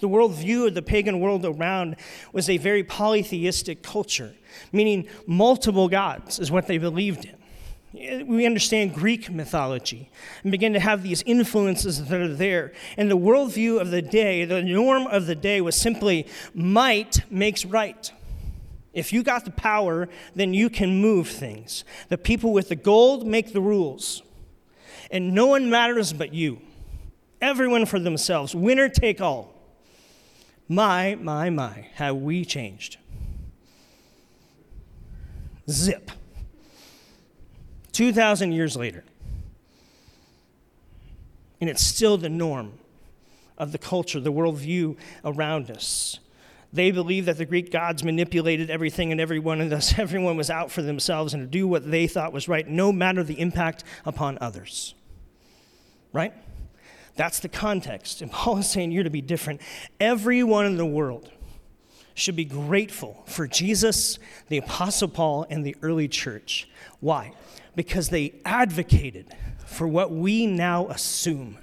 The 0.00 0.08
worldview 0.08 0.68
of 0.68 0.74
the 0.74 0.82
pagan 0.82 1.20
world 1.20 1.44
around 1.44 1.96
was 2.32 2.48
a 2.48 2.56
very 2.56 2.82
polytheistic 2.82 3.82
culture, 3.82 4.34
meaning 4.72 5.06
multiple 5.26 5.88
gods 5.88 6.38
is 6.38 6.50
what 6.50 6.66
they 6.66 6.78
believed 6.78 7.26
in. 7.26 8.26
We 8.26 8.44
understand 8.44 8.92
Greek 8.92 9.30
mythology 9.30 10.10
and 10.42 10.50
begin 10.50 10.72
to 10.72 10.80
have 10.80 11.04
these 11.04 11.22
influences 11.22 12.04
that 12.04 12.20
are 12.20 12.34
there. 12.34 12.72
And 12.96 13.08
the 13.08 13.16
worldview 13.16 13.80
of 13.80 13.92
the 13.92 14.02
day, 14.02 14.44
the 14.44 14.62
norm 14.62 15.06
of 15.06 15.26
the 15.26 15.36
day 15.36 15.60
was 15.60 15.76
simply 15.76 16.26
might 16.54 17.30
makes 17.30 17.64
right. 17.64 18.10
If 18.94 19.12
you 19.12 19.22
got 19.22 19.44
the 19.44 19.50
power, 19.50 20.08
then 20.34 20.54
you 20.54 20.70
can 20.70 21.00
move 21.00 21.28
things. 21.28 21.84
The 22.08 22.16
people 22.16 22.52
with 22.52 22.68
the 22.68 22.76
gold 22.76 23.26
make 23.26 23.52
the 23.52 23.60
rules. 23.60 24.22
And 25.10 25.34
no 25.34 25.46
one 25.46 25.68
matters 25.68 26.12
but 26.12 26.32
you. 26.32 26.60
Everyone 27.40 27.86
for 27.86 27.98
themselves. 27.98 28.54
Winner 28.54 28.88
take 28.88 29.20
all. 29.20 29.52
My, 30.68 31.16
my, 31.16 31.50
my, 31.50 31.88
have 31.94 32.16
we 32.16 32.44
changed. 32.44 32.96
Zip. 35.68 36.10
2,000 37.92 38.52
years 38.52 38.76
later. 38.76 39.04
And 41.60 41.68
it's 41.68 41.82
still 41.82 42.16
the 42.16 42.28
norm 42.28 42.72
of 43.58 43.72
the 43.72 43.78
culture, 43.78 44.20
the 44.20 44.32
worldview 44.32 44.96
around 45.24 45.70
us. 45.70 46.18
They 46.74 46.90
believed 46.90 47.28
that 47.28 47.38
the 47.38 47.44
Greek 47.44 47.70
gods 47.70 48.02
manipulated 48.02 48.68
everything 48.68 49.12
and 49.12 49.20
everyone, 49.20 49.60
and 49.60 49.70
thus 49.70 49.96
everyone 49.98 50.36
was 50.36 50.50
out 50.50 50.72
for 50.72 50.82
themselves 50.82 51.32
and 51.32 51.40
to 51.44 51.46
do 51.46 51.68
what 51.68 51.88
they 51.88 52.08
thought 52.08 52.32
was 52.32 52.48
right, 52.48 52.66
no 52.66 52.90
matter 52.90 53.22
the 53.22 53.40
impact 53.40 53.84
upon 54.04 54.38
others. 54.40 54.96
Right? 56.12 56.34
That's 57.14 57.38
the 57.38 57.48
context. 57.48 58.22
And 58.22 58.30
Paul 58.32 58.58
is 58.58 58.68
saying 58.68 58.90
you're 58.90 59.04
to 59.04 59.10
be 59.10 59.20
different. 59.20 59.60
Everyone 60.00 60.66
in 60.66 60.76
the 60.76 60.84
world 60.84 61.30
should 62.14 62.34
be 62.34 62.44
grateful 62.44 63.22
for 63.26 63.46
Jesus, 63.46 64.18
the 64.48 64.58
Apostle 64.58 65.08
Paul, 65.08 65.46
and 65.48 65.64
the 65.64 65.76
early 65.80 66.08
church. 66.08 66.68
Why? 66.98 67.34
Because 67.76 68.08
they 68.08 68.34
advocated 68.44 69.32
for 69.64 69.86
what 69.86 70.10
we 70.10 70.46
now 70.46 70.88
assume. 70.88 71.58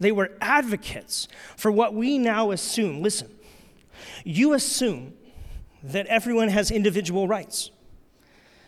They 0.00 0.12
were 0.12 0.32
advocates 0.40 1.28
for 1.56 1.70
what 1.70 1.92
we 1.92 2.16
now 2.16 2.50
assume. 2.50 3.02
Listen, 3.02 3.30
you 4.24 4.54
assume 4.54 5.14
that 5.82 6.06
everyone 6.06 6.48
has 6.48 6.70
individual 6.70 7.28
rights. 7.28 7.70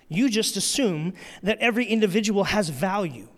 You 0.09 0.29
just 0.29 0.57
assume 0.57 1.15
that 1.43 1.59
every 1.59 1.87
individual 1.87 2.45
has 2.45 2.69
value. 2.69 3.29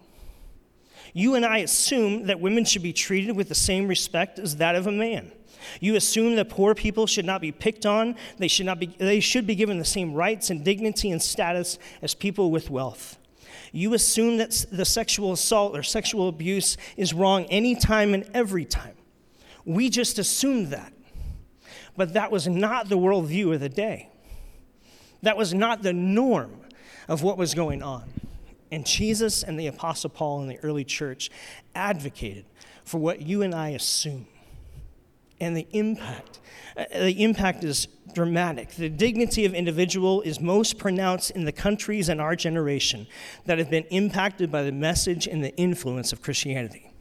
You 1.12 1.34
and 1.34 1.44
I 1.44 1.58
assume 1.58 2.26
that 2.26 2.40
women 2.40 2.64
should 2.64 2.82
be 2.82 2.92
treated 2.92 3.37
with 3.37 3.49
the 3.49 3.54
same 3.54 3.87
respect 3.87 4.38
as 4.38 4.56
that 4.56 4.75
of 4.75 4.87
a 4.87 4.92
man. 4.92 5.32
You 5.80 5.96
assume 5.96 6.37
that 6.37 6.49
poor 6.49 6.75
people 6.75 7.06
should 7.06 7.25
not 7.25 7.40
be 7.40 7.52
picked 7.52 7.87
on, 7.87 8.16
they 8.38 8.49
should, 8.49 8.66
not 8.66 8.80
be, 8.80 8.87
they 8.87 9.20
should 9.20 9.46
be 9.46 9.54
given 9.54 9.78
the 9.78 9.84
same 9.84 10.14
rights 10.14 10.50
and 10.50 10.64
dignity 10.64 11.11
and 11.11 11.22
status 11.22 11.78
as 12.00 12.14
people 12.14 12.50
with 12.50 12.70
wealth. 12.70 13.18
You 13.70 13.94
assume 13.94 14.38
that 14.38 14.66
the 14.70 14.84
sexual 14.84 15.32
assault 15.32 15.76
or 15.76 15.82
sexual 15.82 16.28
abuse 16.28 16.76
is 16.96 17.14
wrong 17.14 17.44
any 17.44 17.75
time 17.75 18.12
and 18.12 18.28
every 18.34 18.64
time. 18.64 18.96
We 19.64 19.88
just 19.88 20.18
assume 20.18 20.70
that. 20.70 20.92
But 21.96 22.14
that 22.14 22.30
was 22.30 22.49
not 22.49 22.88
the 22.88 22.99
worldview 22.99 23.54
of 23.54 23.61
the 23.61 23.68
day. 23.68 24.08
That 25.22 25.37
was 25.37 25.54
not 25.54 25.82
the 25.82 25.92
norm 25.92 26.61
of 27.08 27.22
what 27.22 27.38
was 27.38 27.54
going 27.54 27.82
on. 27.82 28.04
And 28.70 28.87
Jesus 28.87 29.42
and 29.42 29.58
the 29.61 29.66
Apostle 29.66 30.11
Paul 30.11 30.40
and 30.40 30.50
the 30.50 30.58
early 30.58 30.84
church 30.84 31.30
advocated 31.75 32.46
for 32.84 32.99
what 32.99 33.20
you 33.20 33.42
and 33.42 33.54
I 33.54 33.70
assume. 33.70 34.26
And 35.40 35.56
the 35.56 35.66
impact, 35.72 36.40
uh, 36.76 36.84
the 36.92 37.22
impact 37.22 37.64
is 37.64 37.88
dramatic. 38.14 38.70
The 38.70 38.88
dignity 38.88 39.44
of 39.44 39.54
individual 39.54 40.22
is 40.22 40.40
most 40.40 40.78
pronounced 40.78 41.32
in 41.32 41.44
the 41.44 41.52
countries 41.52 42.08
in 42.08 42.20
our 42.20 42.37
generation 42.37 43.06
that 43.44 43.58
have 43.58 43.68
been 43.68 43.84
impacted 43.84 44.50
by 44.50 44.62
the 44.62 44.72
message 44.72 45.26
and 45.26 45.44
the 45.44 45.54
influence 45.56 46.12
of 46.12 46.22
Christianity. 46.22 46.92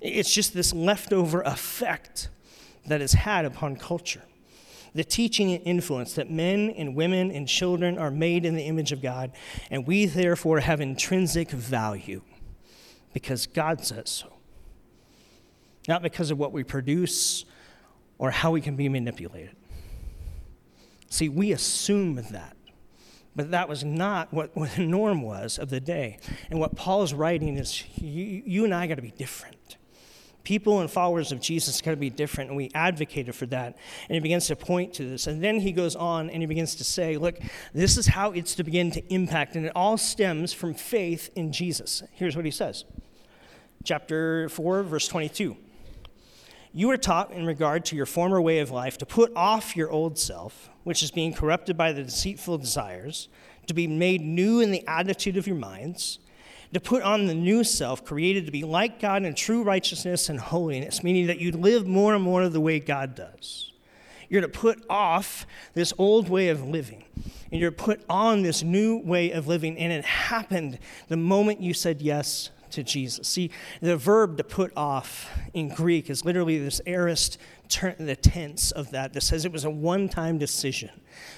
It's 0.00 0.32
just 0.32 0.54
this 0.54 0.72
leftover 0.72 1.42
effect 1.42 2.28
that 2.86 3.00
it's 3.00 3.14
had 3.14 3.44
upon 3.44 3.76
culture. 3.76 4.22
The 4.94 5.04
teaching 5.04 5.52
and 5.52 5.62
influence 5.66 6.14
that 6.14 6.30
men 6.30 6.70
and 6.70 6.94
women 6.94 7.30
and 7.30 7.46
children 7.46 7.98
are 7.98 8.10
made 8.10 8.46
in 8.46 8.54
the 8.54 8.62
image 8.62 8.92
of 8.92 9.02
God, 9.02 9.32
and 9.70 9.86
we 9.86 10.06
therefore 10.06 10.60
have 10.60 10.80
intrinsic 10.80 11.50
value 11.50 12.22
because 13.12 13.46
God 13.46 13.84
says 13.84 14.08
so. 14.08 14.32
Not 15.86 16.02
because 16.02 16.30
of 16.30 16.38
what 16.38 16.52
we 16.52 16.64
produce 16.64 17.44
or 18.18 18.30
how 18.30 18.50
we 18.50 18.60
can 18.60 18.76
be 18.76 18.88
manipulated. 18.88 19.54
See, 21.10 21.28
we 21.28 21.52
assume 21.52 22.16
that. 22.16 22.56
But 23.36 23.50
that 23.50 23.68
was 23.68 23.84
not 23.84 24.32
what, 24.32 24.56
what 24.56 24.70
the 24.72 24.86
norm 24.86 25.20
was 25.20 25.58
of 25.58 25.68
the 25.68 25.78
day. 25.78 26.18
And 26.50 26.58
what 26.58 26.74
Paul 26.74 27.02
is 27.02 27.12
writing 27.12 27.58
is 27.58 27.84
you, 27.96 28.42
you 28.46 28.64
and 28.64 28.74
I 28.74 28.86
got 28.86 28.94
to 28.94 29.02
be 29.02 29.10
different 29.10 29.76
people 30.46 30.80
and 30.80 30.88
followers 30.88 31.32
of 31.32 31.40
Jesus 31.40 31.80
got 31.80 31.90
to 31.90 31.96
be 31.96 32.08
different, 32.08 32.50
and 32.50 32.56
we 32.56 32.70
advocated 32.72 33.34
for 33.34 33.46
that. 33.46 33.76
And 34.08 34.14
he 34.14 34.20
begins 34.20 34.46
to 34.46 34.54
point 34.54 34.94
to 34.94 35.04
this. 35.04 35.26
And 35.26 35.42
then 35.42 35.58
he 35.58 35.72
goes 35.72 35.96
on 35.96 36.30
and 36.30 36.40
he 36.40 36.46
begins 36.46 36.76
to 36.76 36.84
say, 36.84 37.16
look, 37.16 37.40
this 37.74 37.96
is 37.96 38.06
how 38.06 38.30
it's 38.30 38.54
to 38.54 38.62
begin 38.62 38.92
to 38.92 39.02
impact, 39.12 39.56
and 39.56 39.66
it 39.66 39.72
all 39.74 39.98
stems 39.98 40.52
from 40.52 40.72
faith 40.72 41.30
in 41.34 41.50
Jesus. 41.50 42.04
Here's 42.12 42.36
what 42.36 42.44
he 42.44 42.52
says 42.52 42.84
chapter 43.82 44.48
4, 44.48 44.84
verse 44.84 45.08
22. 45.08 45.56
You 46.72 46.88
were 46.88 46.96
taught 46.96 47.32
in 47.32 47.44
regard 47.44 47.84
to 47.86 47.96
your 47.96 48.06
former 48.06 48.40
way 48.40 48.60
of 48.60 48.70
life 48.70 48.98
to 48.98 49.06
put 49.06 49.32
off 49.34 49.76
your 49.76 49.90
old 49.90 50.16
self, 50.16 50.70
which 50.84 51.02
is 51.02 51.10
being 51.10 51.34
corrupted 51.34 51.76
by 51.76 51.92
the 51.92 52.04
deceitful 52.04 52.58
desires, 52.58 53.28
to 53.66 53.74
be 53.74 53.88
made 53.88 54.20
new 54.20 54.60
in 54.60 54.70
the 54.70 54.86
attitude 54.86 55.36
of 55.36 55.48
your 55.48 55.56
minds 55.56 56.20
to 56.72 56.80
put 56.80 57.02
on 57.02 57.26
the 57.26 57.34
new 57.34 57.64
self, 57.64 58.04
created 58.04 58.46
to 58.46 58.52
be 58.52 58.62
like 58.62 59.00
God 59.00 59.24
in 59.24 59.34
true 59.34 59.62
righteousness 59.62 60.28
and 60.28 60.38
holiness, 60.38 61.02
meaning 61.02 61.26
that 61.26 61.38
you 61.38 61.52
live 61.52 61.86
more 61.86 62.14
and 62.14 62.22
more 62.22 62.48
the 62.48 62.60
way 62.60 62.80
God 62.80 63.14
does. 63.14 63.72
You're 64.28 64.42
to 64.42 64.48
put 64.48 64.84
off 64.90 65.46
this 65.74 65.92
old 65.98 66.28
way 66.28 66.48
of 66.48 66.66
living, 66.66 67.04
and 67.52 67.60
you're 67.60 67.70
put 67.70 68.02
on 68.08 68.42
this 68.42 68.62
new 68.62 68.98
way 68.98 69.30
of 69.30 69.46
living. 69.46 69.78
And 69.78 69.92
it 69.92 70.04
happened 70.04 70.78
the 71.08 71.16
moment 71.16 71.60
you 71.60 71.72
said 71.74 72.02
yes 72.02 72.50
to 72.70 72.82
Jesus. 72.82 73.28
See, 73.28 73.50
the 73.80 73.96
verb 73.96 74.36
to 74.38 74.44
put 74.44 74.72
off 74.76 75.30
in 75.54 75.68
Greek 75.68 76.10
is 76.10 76.24
literally 76.24 76.58
this 76.58 76.80
aorist 76.86 77.38
turn, 77.68 77.94
the 77.98 78.16
tense 78.16 78.70
of 78.70 78.90
that 78.90 79.12
that 79.12 79.22
says 79.22 79.44
it 79.44 79.52
was 79.52 79.64
a 79.64 79.70
one 79.70 80.08
time 80.08 80.38
decision, 80.38 80.90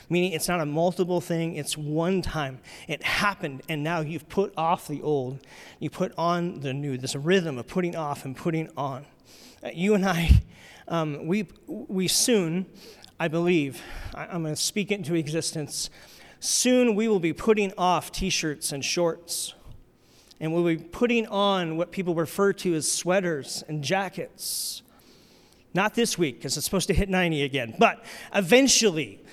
meaning 0.08 0.32
it's 0.32 0.48
not 0.48 0.60
a 0.60 0.66
multiple 0.66 1.20
thing, 1.20 1.56
it's 1.56 1.76
one 1.76 2.22
time. 2.22 2.60
It 2.86 3.02
happened, 3.02 3.62
and 3.68 3.82
now 3.82 4.00
you've 4.00 4.28
put 4.28 4.52
off 4.56 4.88
the 4.88 5.02
old, 5.02 5.40
you 5.78 5.90
put 5.90 6.12
on 6.16 6.60
the 6.60 6.72
new. 6.72 6.96
This 6.98 7.14
rhythm 7.14 7.58
of 7.58 7.66
putting 7.66 7.96
off 7.96 8.24
and 8.24 8.36
putting 8.36 8.68
on. 8.76 9.06
Uh, 9.62 9.70
you 9.72 9.94
and 9.94 10.06
I, 10.06 10.42
um, 10.88 11.26
we, 11.26 11.48
we 11.66 12.08
soon, 12.08 12.66
I 13.18 13.28
believe, 13.28 13.82
I, 14.14 14.26
I'm 14.26 14.42
going 14.42 14.54
to 14.54 14.60
speak 14.60 14.90
into 14.90 15.14
existence. 15.14 15.90
Soon 16.40 16.94
we 16.94 17.08
will 17.08 17.20
be 17.20 17.32
putting 17.32 17.72
off 17.76 18.12
t 18.12 18.30
shirts 18.30 18.70
and 18.72 18.84
shorts 18.84 19.54
and 20.40 20.52
we'll 20.52 20.64
be 20.64 20.76
putting 20.76 21.26
on 21.26 21.76
what 21.76 21.90
people 21.90 22.14
refer 22.14 22.52
to 22.52 22.74
as 22.74 22.90
sweaters 22.90 23.64
and 23.68 23.82
jackets. 23.82 24.82
Not 25.78 25.94
this 25.94 26.18
week, 26.18 26.38
because 26.38 26.56
it's 26.56 26.64
supposed 26.64 26.88
to 26.88 26.92
hit 26.92 27.08
90 27.08 27.44
again, 27.44 27.72
but 27.78 28.04
eventually, 28.34 29.24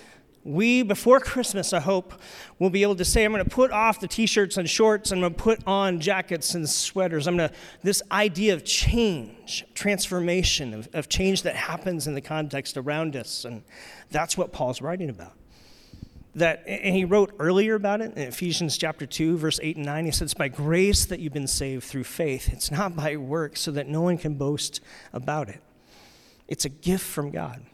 we, 0.43 0.83
before 0.83 1.19
Christmas, 1.19 1.73
I 1.73 1.79
hope, 1.79 2.13
will 2.59 2.69
be 2.69 2.83
able 2.83 2.97
to 2.97 3.03
say, 3.03 3.25
I'm 3.25 3.31
going 3.31 3.43
to 3.43 3.49
put 3.49 3.71
off 3.71 3.99
the 3.99 4.07
t 4.07 4.27
shirts 4.27 4.55
and 4.57 4.69
shorts, 4.69 5.09
and 5.09 5.17
I'm 5.17 5.21
going 5.23 5.33
to 5.33 5.43
put 5.43 5.63
on 5.65 5.99
jackets 5.99 6.53
and 6.53 6.69
sweaters. 6.69 7.25
I'm 7.25 7.35
going 7.35 7.49
to, 7.49 7.55
this 7.81 8.03
idea 8.11 8.53
of 8.53 8.63
change, 8.63 9.65
transformation, 9.73 10.75
of, 10.75 10.87
of 10.93 11.09
change 11.09 11.41
that 11.41 11.55
happens 11.55 12.05
in 12.05 12.13
the 12.13 12.21
context 12.21 12.77
around 12.77 13.15
us. 13.15 13.43
And 13.43 13.63
that's 14.11 14.37
what 14.37 14.53
Paul's 14.53 14.83
writing 14.83 15.09
about 15.09 15.33
that, 16.35 16.63
and 16.67 16.95
he 16.95 17.05
wrote 17.05 17.33
earlier 17.39 17.73
about 17.73 18.01
it 18.01 18.15
in 18.15 18.21
Ephesians 18.21 18.77
chapter 18.77 19.07
2, 19.07 19.39
verse 19.39 19.59
8 19.63 19.77
and 19.77 19.85
9. 19.87 20.05
He 20.05 20.11
says, 20.11 20.35
By 20.35 20.49
grace 20.49 21.05
that 21.05 21.19
you've 21.19 21.33
been 21.33 21.47
saved 21.47 21.85
through 21.85 22.03
faith. 22.03 22.49
It's 22.53 22.69
not 22.69 22.95
by 22.95 23.15
works, 23.17 23.61
so 23.61 23.71
that 23.71 23.87
no 23.87 24.01
one 24.01 24.19
can 24.19 24.35
boast 24.35 24.79
about 25.11 25.49
it. 25.49 25.63
It's 26.47 26.65
a 26.65 26.69
gift 26.69 27.05
from 27.05 27.31
God. 27.31 27.65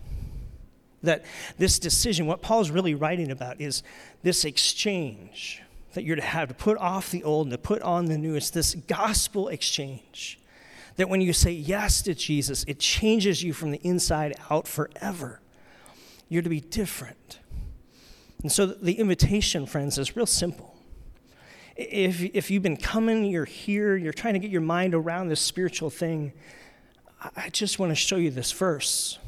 That 1.04 1.26
this 1.58 1.80
decision, 1.80 2.28
what 2.28 2.42
Paul's 2.42 2.70
really 2.70 2.94
writing 2.94 3.32
about 3.32 3.60
is 3.60 3.84
this 4.24 4.46
exchange 4.46 5.62
that 5.94 6.04
you're 6.04 6.16
to 6.16 6.22
have 6.22 6.48
to 6.48 6.54
put 6.54 6.78
off 6.78 7.12
the 7.12 7.24
old 7.24 7.48
and 7.48 7.52
to 7.52 7.58
put 7.58 7.82
on 7.82 8.06
the 8.06 8.18
new. 8.18 8.36
It's 8.36 8.50
this 8.50 8.76
gospel 8.76 9.50
exchange. 9.50 10.40
That 10.96 11.10
when 11.10 11.22
you 11.22 11.34
say 11.34 11.52
yes 11.52 12.02
to 12.04 12.14
Jesus, 12.14 12.64
it 12.68 12.80
changes 12.80 13.44
you 13.44 13.54
from 13.54 13.72
the 13.72 13.80
inside 13.84 14.36
out 14.50 14.68
forever. 14.68 15.42
You're 16.30 16.44
to 16.44 16.50
be 16.50 16.62
different. 16.62 17.40
And 18.42 18.52
so 18.52 18.66
the 18.66 18.94
invitation, 18.94 19.66
friends, 19.66 19.98
is 19.98 20.16
real 20.16 20.26
simple. 20.26 20.76
If, 21.76 22.22
if 22.22 22.52
you've 22.52 22.64
been 22.64 22.78
coming, 22.78 23.26
you're 23.26 23.46
here, 23.46 23.96
you're 23.96 24.14
trying 24.14 24.34
to 24.34 24.40
get 24.40 24.52
your 24.52 24.62
mind 24.62 24.94
around 24.94 25.30
this 25.30 25.42
spiritual 25.42 25.90
thing, 25.90 26.34
I 27.36 27.50
just 27.50 27.78
want 27.80 27.92
to 27.92 27.96
show 27.96 28.16
you 28.16 28.32
this 28.32 28.52
verse. 28.52 29.20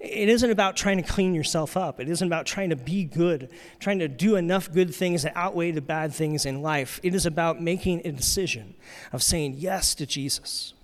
It 0.00 0.28
isn't 0.28 0.50
about 0.50 0.76
trying 0.76 0.96
to 0.96 1.02
clean 1.02 1.34
yourself 1.34 1.76
up. 1.76 2.00
It 2.00 2.08
isn't 2.08 2.26
about 2.26 2.44
trying 2.44 2.70
to 2.70 2.76
be 2.76 3.04
good, 3.04 3.50
trying 3.78 4.00
to 4.00 4.08
do 4.08 4.36
enough 4.36 4.70
good 4.72 4.94
things 4.94 5.22
that 5.22 5.32
outweigh 5.36 5.70
the 5.70 5.80
bad 5.80 6.12
things 6.12 6.44
in 6.44 6.60
life. 6.60 7.00
It 7.02 7.14
is 7.14 7.24
about 7.24 7.62
making 7.62 8.02
a 8.04 8.12
decision 8.12 8.74
of 9.12 9.22
saying 9.22 9.54
yes 9.58 9.94
to 9.96 10.06
Jesus. 10.06 10.74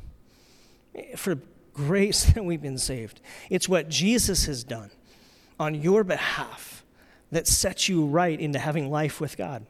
For 1.16 1.38
grace 1.74 2.24
that 2.34 2.44
we've 2.44 2.62
been 2.62 2.78
saved. 2.78 3.20
It's 3.48 3.68
what 3.68 3.88
Jesus 3.88 4.46
has 4.46 4.64
done 4.64 4.90
on 5.58 5.74
your 5.74 6.04
behalf 6.04 6.84
that 7.30 7.46
sets 7.46 7.88
you 7.88 8.06
right 8.06 8.38
into 8.38 8.58
having 8.58 8.90
life 8.90 9.20
with 9.20 9.36
God. 9.36 9.66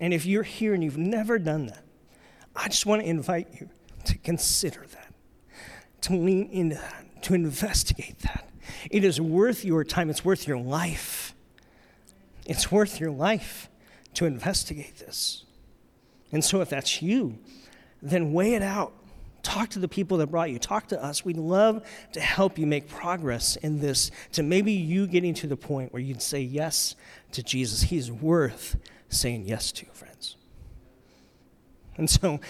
And 0.00 0.12
if 0.12 0.26
you're 0.26 0.42
here 0.42 0.74
and 0.74 0.82
you've 0.82 0.98
never 0.98 1.38
done 1.38 1.66
that, 1.66 1.84
I 2.56 2.68
just 2.68 2.86
want 2.86 3.02
to 3.02 3.08
invite 3.08 3.48
you 3.58 3.68
to 4.06 4.18
consider 4.18 4.84
that, 4.92 5.03
to 6.04 6.16
lean 6.16 6.48
into 6.50 6.76
that, 6.76 7.22
to 7.22 7.34
investigate 7.34 8.18
that. 8.20 8.48
It 8.90 9.04
is 9.04 9.20
worth 9.20 9.64
your 9.64 9.84
time, 9.84 10.10
it's 10.10 10.24
worth 10.24 10.46
your 10.46 10.58
life. 10.58 11.34
It's 12.46 12.70
worth 12.70 13.00
your 13.00 13.10
life 13.10 13.68
to 14.14 14.26
investigate 14.26 14.98
this. 14.98 15.44
And 16.32 16.44
so, 16.44 16.60
if 16.60 16.68
that's 16.68 17.00
you, 17.00 17.38
then 18.02 18.32
weigh 18.32 18.54
it 18.54 18.62
out. 18.62 18.92
Talk 19.42 19.68
to 19.70 19.78
the 19.78 19.88
people 19.88 20.18
that 20.18 20.28
brought 20.28 20.50
you. 20.50 20.58
Talk 20.58 20.88
to 20.88 21.02
us. 21.02 21.24
We'd 21.24 21.36
love 21.36 21.86
to 22.12 22.20
help 22.20 22.58
you 22.58 22.66
make 22.66 22.88
progress 22.88 23.56
in 23.56 23.80
this, 23.80 24.10
to 24.32 24.42
maybe 24.42 24.72
you 24.72 25.06
getting 25.06 25.34
to 25.34 25.46
the 25.46 25.56
point 25.56 25.92
where 25.92 26.02
you'd 26.02 26.22
say 26.22 26.40
yes 26.40 26.96
to 27.32 27.42
Jesus. 27.42 27.82
He's 27.82 28.10
worth 28.10 28.76
saying 29.10 29.46
yes 29.46 29.70
to, 29.72 29.86
friends. 29.86 30.36
And 31.96 32.10
so, 32.10 32.40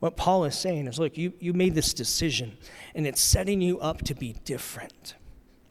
what 0.00 0.16
Paul 0.16 0.44
is 0.44 0.56
saying 0.56 0.86
is 0.86 0.98
look, 0.98 1.16
you, 1.16 1.32
you 1.38 1.52
made 1.52 1.74
this 1.74 1.94
decision, 1.94 2.56
and 2.94 3.06
it's 3.06 3.20
setting 3.20 3.60
you 3.60 3.78
up 3.80 4.02
to 4.02 4.14
be 4.14 4.34
different. 4.44 5.14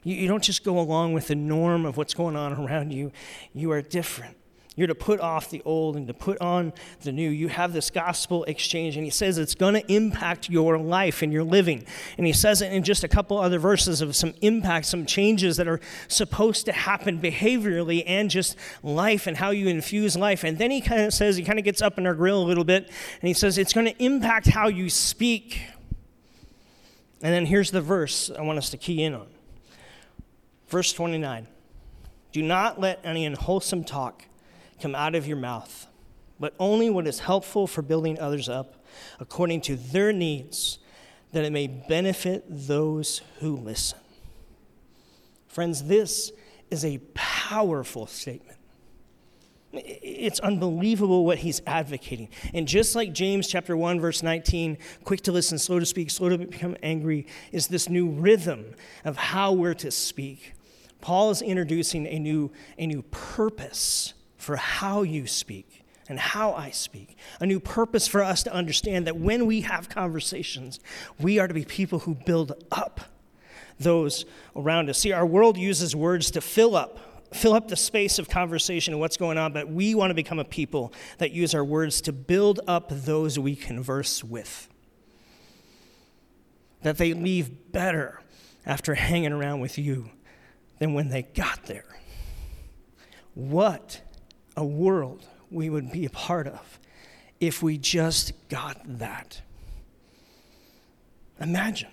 You, 0.02 0.14
you 0.14 0.28
don't 0.28 0.42
just 0.42 0.64
go 0.64 0.78
along 0.78 1.12
with 1.12 1.28
the 1.28 1.34
norm 1.34 1.84
of 1.84 1.96
what's 1.96 2.14
going 2.14 2.36
on 2.36 2.52
around 2.54 2.92
you, 2.92 3.12
you 3.52 3.70
are 3.72 3.82
different. 3.82 4.36
You're 4.76 4.86
to 4.86 4.94
put 4.94 5.20
off 5.20 5.50
the 5.50 5.62
old 5.64 5.96
and 5.96 6.06
to 6.06 6.14
put 6.14 6.40
on 6.40 6.72
the 7.00 7.10
new. 7.10 7.28
You 7.28 7.48
have 7.48 7.72
this 7.72 7.90
gospel 7.90 8.44
exchange, 8.44 8.96
and 8.96 9.04
he 9.04 9.10
says 9.10 9.36
it's 9.36 9.56
going 9.56 9.74
to 9.74 9.92
impact 9.92 10.48
your 10.48 10.78
life 10.78 11.22
and 11.22 11.32
your 11.32 11.42
living. 11.42 11.84
And 12.16 12.26
he 12.26 12.32
says 12.32 12.62
it 12.62 12.72
in 12.72 12.84
just 12.84 13.02
a 13.02 13.08
couple 13.08 13.36
other 13.38 13.58
verses 13.58 14.00
of 14.00 14.14
some 14.14 14.32
impact, 14.42 14.86
some 14.86 15.06
changes 15.06 15.56
that 15.56 15.66
are 15.66 15.80
supposed 16.06 16.66
to 16.66 16.72
happen 16.72 17.20
behaviorally 17.20 18.04
and 18.06 18.30
just 18.30 18.56
life 18.82 19.26
and 19.26 19.36
how 19.36 19.50
you 19.50 19.66
infuse 19.66 20.16
life. 20.16 20.44
And 20.44 20.56
then 20.56 20.70
he 20.70 20.80
kind 20.80 21.02
of 21.02 21.12
says, 21.12 21.36
he 21.36 21.42
kind 21.42 21.58
of 21.58 21.64
gets 21.64 21.82
up 21.82 21.98
in 21.98 22.06
our 22.06 22.14
grill 22.14 22.40
a 22.40 22.46
little 22.46 22.64
bit, 22.64 22.84
and 22.84 23.28
he 23.28 23.34
says 23.34 23.58
it's 23.58 23.72
going 23.72 23.86
to 23.86 24.02
impact 24.02 24.46
how 24.46 24.68
you 24.68 24.88
speak. 24.88 25.62
And 27.22 27.34
then 27.34 27.46
here's 27.46 27.72
the 27.72 27.82
verse 27.82 28.30
I 28.30 28.42
want 28.42 28.58
us 28.58 28.70
to 28.70 28.76
key 28.76 29.02
in 29.02 29.14
on. 29.14 29.26
Verse 30.68 30.92
29 30.92 31.48
Do 32.30 32.42
not 32.42 32.80
let 32.80 33.00
any 33.02 33.26
unwholesome 33.26 33.82
talk 33.82 34.26
come 34.80 34.94
out 34.94 35.14
of 35.14 35.26
your 35.26 35.36
mouth, 35.36 35.86
but 36.38 36.54
only 36.58 36.90
what 36.90 37.06
is 37.06 37.20
helpful 37.20 37.66
for 37.66 37.82
building 37.82 38.18
others 38.18 38.48
up 38.48 38.84
according 39.18 39.60
to 39.62 39.76
their 39.76 40.12
needs, 40.12 40.78
that 41.32 41.44
it 41.44 41.52
may 41.52 41.66
benefit 41.66 42.44
those 42.48 43.22
who 43.38 43.56
listen. 43.56 43.98
Friends, 45.48 45.84
this 45.84 46.32
is 46.70 46.84
a 46.84 46.98
powerful 47.14 48.06
statement. 48.06 48.58
It's 49.72 50.40
unbelievable 50.40 51.24
what 51.24 51.38
he's 51.38 51.62
advocating. 51.64 52.28
And 52.52 52.66
just 52.66 52.96
like 52.96 53.12
James 53.12 53.46
chapter 53.46 53.76
1 53.76 54.00
verse 54.00 54.22
19, 54.22 54.78
quick 55.04 55.20
to 55.22 55.32
listen, 55.32 55.58
slow 55.58 55.78
to 55.78 55.86
speak, 55.86 56.10
slow 56.10 56.28
to 56.28 56.38
become 56.38 56.76
angry 56.82 57.26
is 57.52 57.68
this 57.68 57.88
new 57.88 58.10
rhythm 58.10 58.74
of 59.04 59.16
how 59.16 59.52
we're 59.52 59.74
to 59.74 59.92
speak. 59.92 60.54
Paul 61.00 61.30
is 61.30 61.40
introducing 61.40 62.06
a 62.06 62.18
new 62.18 62.50
a 62.78 62.86
new 62.86 63.02
purpose 63.10 64.14
for 64.40 64.56
how 64.56 65.02
you 65.02 65.26
speak 65.26 65.84
and 66.08 66.18
how 66.18 66.52
I 66.54 66.70
speak. 66.70 67.16
A 67.40 67.46
new 67.46 67.60
purpose 67.60 68.08
for 68.08 68.22
us 68.22 68.42
to 68.42 68.52
understand 68.52 69.06
that 69.06 69.16
when 69.16 69.46
we 69.46 69.60
have 69.60 69.88
conversations, 69.88 70.80
we 71.20 71.38
are 71.38 71.46
to 71.46 71.54
be 71.54 71.64
people 71.64 72.00
who 72.00 72.14
build 72.14 72.52
up 72.72 73.00
those 73.78 74.24
around 74.56 74.90
us. 74.90 74.98
See, 74.98 75.12
our 75.12 75.24
world 75.24 75.56
uses 75.56 75.94
words 75.94 76.30
to 76.32 76.40
fill 76.40 76.76
up 76.76 76.98
fill 77.32 77.54
up 77.54 77.68
the 77.68 77.76
space 77.76 78.18
of 78.18 78.28
conversation 78.28 78.92
and 78.92 79.00
what's 79.00 79.16
going 79.16 79.38
on, 79.38 79.52
but 79.52 79.68
we 79.68 79.94
want 79.94 80.10
to 80.10 80.14
become 80.14 80.40
a 80.40 80.44
people 80.44 80.92
that 81.18 81.30
use 81.30 81.54
our 81.54 81.64
words 81.64 82.00
to 82.00 82.12
build 82.12 82.58
up 82.66 82.88
those 82.90 83.38
we 83.38 83.54
converse 83.54 84.24
with. 84.24 84.68
That 86.82 86.98
they 86.98 87.14
leave 87.14 87.70
better 87.70 88.20
after 88.66 88.94
hanging 88.94 89.32
around 89.32 89.60
with 89.60 89.78
you 89.78 90.10
than 90.80 90.92
when 90.92 91.08
they 91.08 91.22
got 91.22 91.66
there. 91.66 91.84
What 93.34 94.00
a 94.56 94.64
world 94.64 95.26
we 95.50 95.68
would 95.68 95.90
be 95.90 96.04
a 96.04 96.10
part 96.10 96.46
of 96.46 96.78
if 97.40 97.62
we 97.62 97.78
just 97.78 98.32
got 98.48 98.80
that. 98.84 99.42
Imagine. 101.40 101.88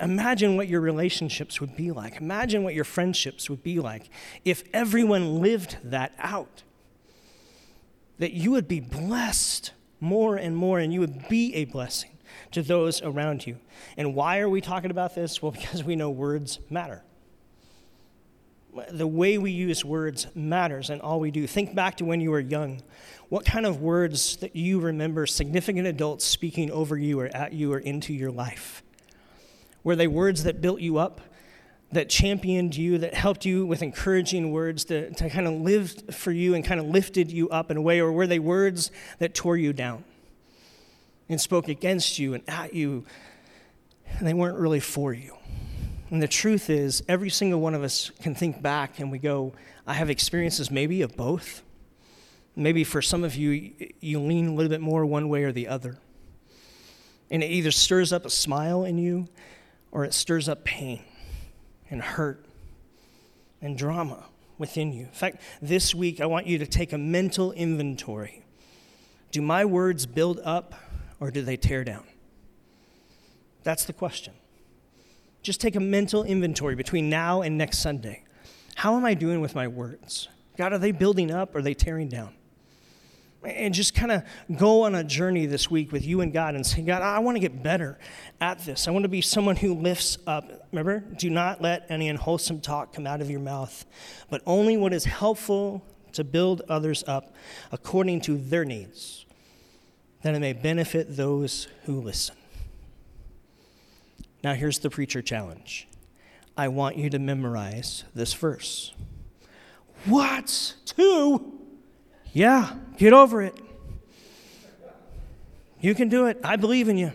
Imagine 0.00 0.56
what 0.56 0.68
your 0.68 0.80
relationships 0.80 1.60
would 1.60 1.76
be 1.76 1.90
like. 1.90 2.20
Imagine 2.20 2.62
what 2.62 2.74
your 2.74 2.84
friendships 2.84 3.48
would 3.48 3.62
be 3.62 3.78
like 3.78 4.10
if 4.44 4.62
everyone 4.72 5.40
lived 5.40 5.78
that 5.84 6.12
out. 6.18 6.62
That 8.18 8.32
you 8.32 8.50
would 8.50 8.68
be 8.68 8.80
blessed 8.80 9.72
more 10.00 10.36
and 10.36 10.56
more, 10.56 10.78
and 10.78 10.92
you 10.92 11.00
would 11.00 11.28
be 11.28 11.54
a 11.54 11.64
blessing 11.64 12.10
to 12.50 12.62
those 12.62 13.00
around 13.02 13.46
you. 13.46 13.58
And 13.96 14.14
why 14.14 14.40
are 14.40 14.48
we 14.48 14.60
talking 14.60 14.90
about 14.90 15.14
this? 15.14 15.40
Well, 15.40 15.52
because 15.52 15.82
we 15.82 15.96
know 15.96 16.10
words 16.10 16.58
matter 16.68 17.02
the 18.90 19.06
way 19.06 19.38
we 19.38 19.50
use 19.50 19.84
words 19.84 20.26
matters 20.34 20.90
in 20.90 21.00
all 21.00 21.20
we 21.20 21.30
do. 21.30 21.46
Think 21.46 21.74
back 21.74 21.96
to 21.98 22.04
when 22.04 22.20
you 22.20 22.30
were 22.30 22.40
young. 22.40 22.82
What 23.28 23.44
kind 23.44 23.66
of 23.66 23.80
words 23.80 24.36
that 24.36 24.56
you 24.56 24.80
remember 24.80 25.26
significant 25.26 25.86
adults 25.86 26.24
speaking 26.24 26.70
over 26.70 26.96
you 26.96 27.20
or 27.20 27.26
at 27.26 27.52
you 27.52 27.72
or 27.72 27.78
into 27.78 28.12
your 28.12 28.30
life? 28.30 28.82
Were 29.84 29.96
they 29.96 30.06
words 30.06 30.44
that 30.44 30.60
built 30.60 30.80
you 30.80 30.98
up, 30.98 31.20
that 31.92 32.08
championed 32.08 32.76
you, 32.76 32.98
that 32.98 33.14
helped 33.14 33.44
you 33.44 33.66
with 33.66 33.82
encouraging 33.82 34.52
words 34.52 34.84
to, 34.86 35.10
to 35.14 35.28
kind 35.28 35.46
of 35.46 35.54
live 35.54 36.14
for 36.14 36.30
you 36.30 36.54
and 36.54 36.64
kind 36.64 36.80
of 36.80 36.86
lifted 36.86 37.30
you 37.30 37.48
up 37.50 37.70
in 37.70 37.76
a 37.76 37.82
way? 37.82 38.00
Or 38.00 38.12
were 38.12 38.26
they 38.26 38.38
words 38.38 38.90
that 39.18 39.34
tore 39.34 39.56
you 39.56 39.72
down 39.72 40.04
and 41.28 41.40
spoke 41.40 41.68
against 41.68 42.18
you 42.18 42.34
and 42.34 42.42
at 42.48 42.74
you, 42.74 43.04
and 44.18 44.26
they 44.26 44.34
weren't 44.34 44.58
really 44.58 44.80
for 44.80 45.12
you? 45.12 45.36
And 46.12 46.22
the 46.22 46.28
truth 46.28 46.68
is, 46.68 47.02
every 47.08 47.30
single 47.30 47.58
one 47.58 47.74
of 47.74 47.82
us 47.82 48.10
can 48.20 48.34
think 48.34 48.60
back 48.60 48.98
and 48.98 49.10
we 49.10 49.18
go, 49.18 49.54
I 49.86 49.94
have 49.94 50.10
experiences 50.10 50.70
maybe 50.70 51.00
of 51.00 51.16
both. 51.16 51.62
Maybe 52.54 52.84
for 52.84 53.00
some 53.00 53.24
of 53.24 53.34
you, 53.34 53.72
you 53.98 54.20
lean 54.20 54.48
a 54.48 54.52
little 54.52 54.68
bit 54.68 54.82
more 54.82 55.06
one 55.06 55.30
way 55.30 55.44
or 55.44 55.52
the 55.52 55.68
other. 55.68 55.96
And 57.30 57.42
it 57.42 57.46
either 57.46 57.70
stirs 57.70 58.12
up 58.12 58.26
a 58.26 58.30
smile 58.30 58.84
in 58.84 58.98
you 58.98 59.26
or 59.90 60.04
it 60.04 60.12
stirs 60.12 60.50
up 60.50 60.64
pain 60.64 61.02
and 61.88 62.02
hurt 62.02 62.44
and 63.62 63.78
drama 63.78 64.26
within 64.58 64.92
you. 64.92 65.04
In 65.04 65.12
fact, 65.12 65.40
this 65.62 65.94
week, 65.94 66.20
I 66.20 66.26
want 66.26 66.46
you 66.46 66.58
to 66.58 66.66
take 66.66 66.92
a 66.92 66.98
mental 66.98 67.52
inventory. 67.52 68.44
Do 69.30 69.40
my 69.40 69.64
words 69.64 70.04
build 70.04 70.40
up 70.44 70.74
or 71.20 71.30
do 71.30 71.40
they 71.40 71.56
tear 71.56 71.84
down? 71.84 72.04
That's 73.62 73.86
the 73.86 73.94
question. 73.94 74.34
Just 75.42 75.60
take 75.60 75.76
a 75.76 75.80
mental 75.80 76.24
inventory 76.24 76.74
between 76.74 77.10
now 77.10 77.42
and 77.42 77.58
next 77.58 77.78
Sunday. 77.78 78.24
How 78.76 78.96
am 78.96 79.04
I 79.04 79.14
doing 79.14 79.40
with 79.40 79.54
my 79.54 79.68
words? 79.68 80.28
God, 80.56 80.72
are 80.72 80.78
they 80.78 80.92
building 80.92 81.30
up 81.30 81.54
or 81.54 81.58
are 81.58 81.62
they 81.62 81.74
tearing 81.74 82.08
down? 82.08 82.34
And 83.44 83.74
just 83.74 83.94
kind 83.94 84.12
of 84.12 84.22
go 84.56 84.82
on 84.82 84.94
a 84.94 85.02
journey 85.02 85.46
this 85.46 85.68
week 85.68 85.90
with 85.90 86.06
you 86.06 86.20
and 86.20 86.32
God 86.32 86.54
and 86.54 86.64
say, 86.64 86.82
God, 86.82 87.02
I 87.02 87.18
want 87.18 87.34
to 87.34 87.40
get 87.40 87.60
better 87.60 87.98
at 88.40 88.60
this. 88.60 88.86
I 88.86 88.92
want 88.92 89.02
to 89.02 89.08
be 89.08 89.20
someone 89.20 89.56
who 89.56 89.74
lifts 89.74 90.16
up. 90.28 90.68
Remember, 90.70 91.00
do 91.00 91.28
not 91.28 91.60
let 91.60 91.86
any 91.90 92.08
unwholesome 92.08 92.60
talk 92.60 92.92
come 92.92 93.04
out 93.04 93.20
of 93.20 93.28
your 93.28 93.40
mouth, 93.40 93.84
but 94.30 94.42
only 94.46 94.76
what 94.76 94.92
is 94.92 95.04
helpful 95.04 95.84
to 96.12 96.22
build 96.22 96.62
others 96.68 97.02
up 97.08 97.34
according 97.72 98.20
to 98.20 98.36
their 98.36 98.64
needs, 98.64 99.26
that 100.22 100.34
it 100.34 100.38
may 100.38 100.52
benefit 100.52 101.16
those 101.16 101.66
who 101.84 102.00
listen. 102.00 102.36
Now, 104.42 104.54
here's 104.54 104.78
the 104.80 104.90
preacher 104.90 105.22
challenge 105.22 105.88
I 106.56 106.68
want 106.68 106.96
you 106.96 107.08
to 107.10 107.18
memorize 107.18 108.04
this 108.14 108.34
verse. 108.34 108.92
What? 110.04 110.74
Two? 110.84 111.60
Yeah, 112.32 112.74
get 112.96 113.12
over 113.12 113.42
it. 113.42 113.54
You 115.80 115.94
can 115.94 116.08
do 116.08 116.26
it. 116.26 116.38
I 116.44 116.56
believe 116.56 116.88
in 116.88 116.96
you. 116.96 117.12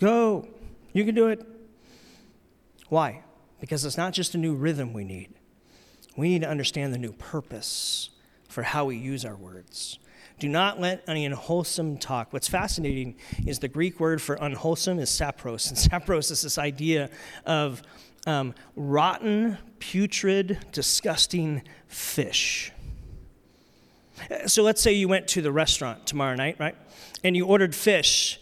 Go. 0.00 0.48
You 0.92 1.04
can 1.04 1.14
do 1.14 1.28
it. 1.28 1.46
Why? 2.88 3.22
Because 3.60 3.84
it's 3.84 3.96
not 3.96 4.12
just 4.12 4.34
a 4.34 4.38
new 4.38 4.54
rhythm 4.54 4.92
we 4.92 5.04
need, 5.04 5.30
we 6.16 6.28
need 6.28 6.42
to 6.42 6.48
understand 6.48 6.94
the 6.94 6.98
new 6.98 7.12
purpose 7.12 8.10
for 8.48 8.62
how 8.62 8.86
we 8.86 8.96
use 8.96 9.24
our 9.24 9.36
words. 9.36 9.98
Do 10.38 10.48
not 10.48 10.80
let 10.80 11.02
any 11.08 11.24
unwholesome 11.24 11.96
talk. 11.96 12.32
What's 12.32 12.48
fascinating 12.48 13.16
is 13.46 13.58
the 13.58 13.68
Greek 13.68 13.98
word 13.98 14.20
for 14.20 14.34
unwholesome 14.34 14.98
is 14.98 15.10
sapros. 15.10 15.68
And 15.68 15.78
sapros 15.78 16.30
is 16.30 16.42
this 16.42 16.58
idea 16.58 17.08
of 17.46 17.82
um, 18.26 18.54
rotten, 18.74 19.56
putrid, 19.78 20.58
disgusting 20.72 21.62
fish. 21.88 22.72
So 24.46 24.62
let's 24.62 24.80
say 24.80 24.92
you 24.92 25.08
went 25.08 25.28
to 25.28 25.42
the 25.42 25.52
restaurant 25.52 26.06
tomorrow 26.06 26.34
night, 26.34 26.56
right? 26.58 26.76
And 27.24 27.36
you 27.36 27.46
ordered 27.46 27.74
fish 27.74 28.40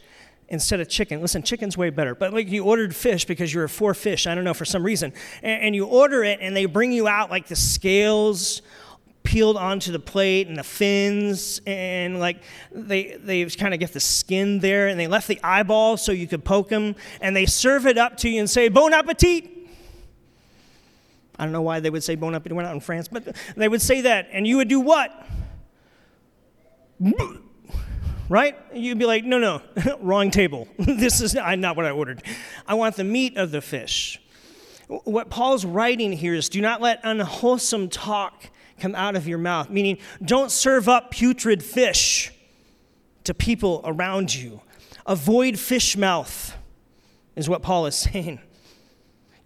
instead 0.48 0.80
of 0.80 0.88
chicken. 0.88 1.20
Listen, 1.20 1.42
chicken's 1.42 1.76
way 1.76 1.90
better, 1.90 2.14
but 2.14 2.32
like 2.32 2.48
you 2.48 2.64
ordered 2.64 2.94
fish 2.94 3.24
because 3.24 3.52
you're 3.52 3.68
for 3.68 3.94
fish, 3.94 4.26
I 4.26 4.34
don't 4.34 4.44
know, 4.44 4.54
for 4.54 4.64
some 4.64 4.82
reason. 4.82 5.12
And, 5.42 5.62
and 5.62 5.74
you 5.74 5.86
order 5.86 6.22
it 6.24 6.38
and 6.40 6.56
they 6.56 6.66
bring 6.66 6.92
you 6.92 7.08
out 7.08 7.30
like 7.30 7.48
the 7.48 7.56
scales 7.56 8.62
peeled 9.24 9.56
onto 9.56 9.90
the 9.90 9.98
plate 9.98 10.46
and 10.46 10.56
the 10.56 10.62
fins 10.62 11.60
and 11.66 12.20
like 12.20 12.42
they 12.70 13.16
they 13.16 13.44
kind 13.46 13.74
of 13.74 13.80
get 13.80 13.92
the 13.92 14.00
skin 14.00 14.60
there 14.60 14.86
and 14.88 15.00
they 15.00 15.06
left 15.06 15.26
the 15.26 15.40
eyeball 15.42 15.96
so 15.96 16.12
you 16.12 16.28
could 16.28 16.44
poke 16.44 16.68
them 16.68 16.94
and 17.20 17.34
they 17.34 17.46
serve 17.46 17.86
it 17.86 17.98
up 17.98 18.16
to 18.16 18.28
you 18.28 18.38
and 18.38 18.48
say 18.48 18.68
bon 18.68 18.92
appetit 18.92 19.50
i 21.38 21.44
don't 21.44 21.52
know 21.52 21.62
why 21.62 21.80
they 21.80 21.90
would 21.90 22.04
say 22.04 22.14
bon 22.14 22.34
appetit 22.34 22.54
we're 22.54 22.62
not 22.62 22.74
in 22.74 22.80
france 22.80 23.08
but 23.08 23.34
they 23.56 23.68
would 23.68 23.82
say 23.82 24.02
that 24.02 24.28
and 24.30 24.46
you 24.46 24.58
would 24.58 24.68
do 24.68 24.78
what 24.78 25.26
right? 28.28 28.56
You'd 28.72 28.98
be 28.98 29.06
like, 29.06 29.24
no, 29.24 29.38
no, 29.38 29.62
wrong 30.00 30.30
table. 30.30 30.68
this 30.78 31.20
is 31.20 31.34
not 31.34 31.76
what 31.76 31.84
I 31.84 31.90
ordered. 31.90 32.22
I 32.66 32.74
want 32.74 32.96
the 32.96 33.04
meat 33.04 33.36
of 33.36 33.50
the 33.50 33.60
fish. 33.60 34.20
What 34.88 35.30
Paul's 35.30 35.64
writing 35.64 36.12
here 36.12 36.34
is 36.34 36.48
do 36.48 36.60
not 36.60 36.80
let 36.80 37.00
unwholesome 37.04 37.88
talk 37.88 38.50
come 38.78 38.94
out 38.94 39.16
of 39.16 39.26
your 39.26 39.38
mouth, 39.38 39.70
meaning 39.70 39.98
don't 40.22 40.50
serve 40.50 40.88
up 40.88 41.10
putrid 41.10 41.62
fish 41.62 42.32
to 43.24 43.34
people 43.34 43.80
around 43.84 44.34
you. 44.34 44.60
Avoid 45.06 45.58
fish 45.58 45.96
mouth, 45.96 46.56
is 47.36 47.48
what 47.48 47.62
Paul 47.62 47.86
is 47.86 47.94
saying. 48.12 48.40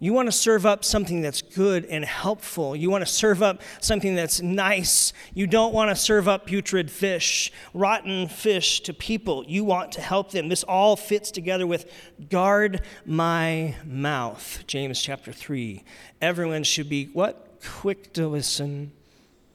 You 0.01 0.13
want 0.13 0.27
to 0.27 0.31
serve 0.31 0.65
up 0.65 0.85
something 0.85 1.21
that's 1.21 1.41
good 1.41 1.83
and 1.85 2.05
helpful. 2.05 2.73
You 2.73 2.89
want 2.89 3.05
to 3.05 3.11
serve 3.11 3.43
up 3.43 3.61
something 3.81 4.15
that's 4.15 4.41
nice. 4.41 5.11
You 5.33 5.45
don't 5.45 5.73
want 5.73 5.89
to 5.89 5.95
serve 5.95 6.29
up 6.29 6.45
putrid 6.45 6.89
fish, 6.89 7.51
rotten 7.73 8.29
fish 8.29 8.79
to 8.81 8.93
people. 8.93 9.43
You 9.45 9.65
want 9.65 9.91
to 9.93 10.01
help 10.01 10.31
them. 10.31 10.47
This 10.47 10.63
all 10.63 10.95
fits 10.95 11.31
together 11.31 11.67
with 11.67 11.91
guard 12.29 12.81
my 13.05 13.75
mouth. 13.83 14.63
James 14.67 15.01
chapter 15.01 15.33
3. 15.33 15.83
Everyone 16.21 16.63
should 16.63 16.87
be 16.87 17.07
what? 17.07 17.59
Quick 17.61 18.13
to 18.13 18.29
listen, 18.29 18.93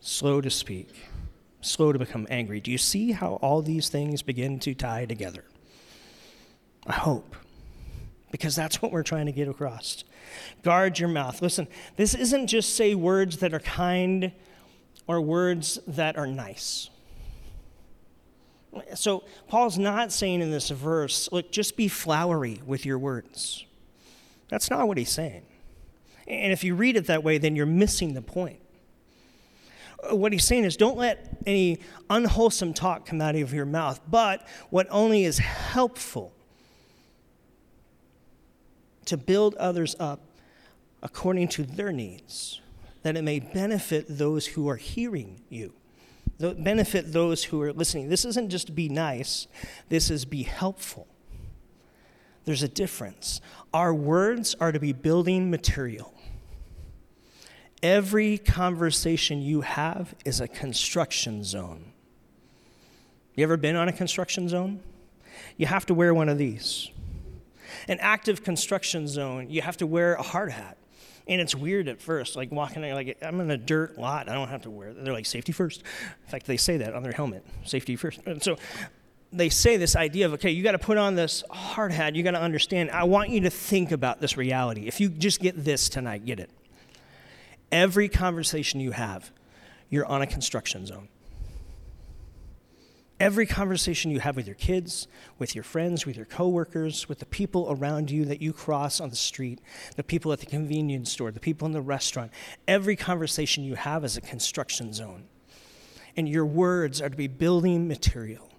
slow 0.05 0.43
to 0.43 0.51
speak, 0.51 0.95
slow 1.63 1.91
to 1.91 1.99
become 1.99 2.27
angry. 2.29 2.61
Do 2.61 2.71
you 2.71 2.77
see 2.77 3.13
how 3.13 3.35
all 3.37 3.63
these 3.63 3.89
things 3.89 4.21
begin 4.21 4.59
to 4.61 4.75
tie 4.75 5.07
together? 5.07 5.45
I 6.87 6.93
hope 6.93 7.35
because 8.31 8.55
that's 8.55 8.83
what 8.83 8.93
we're 8.93 9.03
trying 9.03 9.27
to 9.27 9.33
get 9.33 9.49
across. 9.49 10.05
Guard 10.63 10.99
your 10.99 11.09
mouth. 11.09 11.41
Listen, 11.41 11.67
this 11.97 12.15
isn't 12.15 12.49
just 12.49 12.77
say 12.77 12.95
words 12.95 13.39
that 13.39 13.55
are 13.55 13.61
kind 13.61 14.33
or 15.07 15.21
words 15.23 15.79
that 15.87 16.19
are 16.19 16.27
nice. 16.27 16.91
So, 18.95 19.23
Paul's 19.49 19.79
not 19.79 20.11
saying 20.13 20.43
in 20.43 20.51
this 20.51 20.69
verse, 20.69 21.31
look, 21.31 21.53
just 21.53 21.77
be 21.77 21.87
flowery 21.87 22.61
with 22.67 22.85
your 22.85 22.99
words. 22.99 23.65
That's 24.49 24.69
not 24.69 24.87
what 24.89 24.99
he's 24.99 25.13
saying. 25.13 25.47
And 26.27 26.53
if 26.53 26.65
you 26.65 26.75
read 26.75 26.97
it 26.97 27.07
that 27.07 27.23
way, 27.23 27.39
then 27.39 27.55
you're 27.55 27.67
missing 27.67 28.15
the 28.15 28.23
point. 28.23 28.59
What 30.11 30.33
he's 30.33 30.45
saying 30.45 30.65
is 30.65 30.77
don't 30.77 30.97
let 30.97 31.39
any 31.47 31.81
unwholesome 32.11 32.75
talk 32.75 33.07
come 33.07 33.21
out 33.21 33.37
of 33.37 33.53
your 33.53 33.67
mouth, 33.67 34.01
but 34.09 34.47
what 34.71 34.87
only 34.91 35.25
is 35.25 35.39
helpful 35.39 36.33
to 39.07 39.17
build 39.17 39.55
others 39.57 39.95
up 40.01 40.21
according 41.03 41.49
to 41.49 41.63
their 41.63 41.93
needs, 41.93 42.61
that 43.03 43.17
it 43.17 43.23
may 43.23 43.39
benefit 43.39 44.07
those 44.09 44.47
who 44.47 44.69
are 44.69 44.77
hearing 44.77 45.43
you, 45.51 45.73
benefit 46.39 47.13
those 47.13 47.45
who 47.45 47.61
are 47.61 47.73
listening. 47.73 48.09
This 48.09 48.25
isn't 48.25 48.49
just 48.49 48.75
be 48.75 48.89
nice, 48.89 49.47
this 49.91 50.11
is 50.11 50.25
be 50.25 50.45
helpful. 50.45 51.07
There's 52.47 52.63
a 52.63 52.69
difference. 52.69 53.41
Our 53.73 53.95
words 53.95 54.55
are 54.61 54.73
to 54.73 54.81
be 54.81 54.93
building 54.93 55.51
material. 55.51 56.14
Every 57.85 58.39
conversation 58.39 59.43
you 59.43 59.61
have 59.61 60.15
is 60.25 60.41
a 60.41 60.49
construction 60.49 61.45
zone. 61.45 61.93
You 63.35 63.45
ever 63.45 63.59
been 63.59 63.77
on 63.77 63.89
a 63.89 63.93
construction 63.93 64.49
zone? 64.49 64.81
You 65.59 65.67
have 65.67 65.85
to 65.87 65.95
wear 65.95 66.15
one 66.15 66.31
of 66.31 66.39
these 66.39 66.91
an 67.89 67.99
active 68.01 68.43
construction 68.43 69.07
zone, 69.07 69.51
you 69.51 69.61
have 69.61 69.77
to 69.77 69.87
wear 69.87 70.15
a 70.15 70.23
hard 70.23 70.51
hat. 70.51 70.79
And 71.29 71.43
it's 71.43 71.55
weird 71.55 71.89
at 71.89 72.01
first, 72.01 72.37
like 72.37 72.51
walking 72.51 72.83
like 72.83 73.19
I'm 73.21 73.39
in 73.41 73.51
a 73.51 73.59
dirt 73.59 73.99
lot, 73.99 74.31
I 74.31 74.35
don't 74.35 74.49
have 74.49 74.63
to 74.63 74.71
wear 74.71 74.89
it. 74.89 75.05
They're 75.05 75.13
like, 75.13 75.27
safety 75.27 75.53
first. 75.53 75.83
In 76.25 76.31
fact, 76.31 76.47
they 76.47 76.57
say 76.57 76.79
that 76.79 76.95
on 76.95 77.03
their 77.03 77.13
helmet, 77.13 77.45
safety 77.65 77.97
first. 77.97 78.21
And 78.25 78.43
so 78.43 78.57
they 79.31 79.51
say 79.51 79.77
this 79.77 79.95
idea 79.95 80.25
of, 80.25 80.33
okay, 80.35 80.51
you 80.51 80.63
got 80.63 80.73
to 80.73 80.79
put 80.79 80.97
on 80.97 81.17
this 81.17 81.45
hard 81.51 81.93
hat, 81.93 82.15
you 82.15 82.23
got 82.23 82.31
to 82.31 82.41
understand. 82.41 82.91
I 82.91 83.05
want 83.05 83.29
you 83.29 83.41
to 83.41 83.51
think 83.51 83.93
about 83.93 84.23
this 84.23 84.39
reality. 84.39 84.87
If 84.87 85.01
you 85.01 85.11
just 85.11 85.41
get 85.41 85.63
this 85.63 85.91
tonight, 85.91 86.25
get 86.25 86.41
it. 86.41 86.49
Every 87.75 88.09
conversation 88.09 88.79
you 88.79 88.93
have, 88.93 89.33
you're 89.91 90.07
on 90.07 90.23
a 90.23 90.29
construction 90.29 90.87
zone. 90.87 91.09
Every 93.19 93.47
conversation 93.47 94.13
you 94.13 94.21
have 94.21 94.37
with 94.37 94.47
your 94.47 94.55
kids, 94.55 95.09
with 95.41 95.57
your 95.57 95.65
friends, 95.65 96.07
with 96.07 96.17
your 96.17 96.25
coworkers, 96.25 97.09
with 97.09 97.19
the 97.19 97.27
people 97.27 97.67
around 97.69 98.13
you 98.13 98.27
that 98.27 98.41
you 98.41 98.53
cross 98.53 99.01
on 99.01 99.11
the 99.11 99.17
street, 99.17 99.61
the 99.97 100.05
people 100.05 100.33
at 100.33 100.39
the 100.39 100.47
convenience 100.47 101.11
store, 101.11 101.33
the 101.33 101.41
people 101.41 101.67
in 101.67 101.73
the 101.73 101.81
restaurant, 101.81 102.31
every 102.69 102.95
conversation 102.95 103.65
you 103.65 103.75
have 103.75 104.05
is 104.05 104.17
a 104.17 104.21
construction 104.21 104.93
zone. 104.93 105.25
And 106.17 106.29
your 106.29 106.47
words 106.47 107.03
are 107.03 107.11
to 107.11 107.17
be 107.17 107.27
building 107.27 107.89
material 107.89 108.54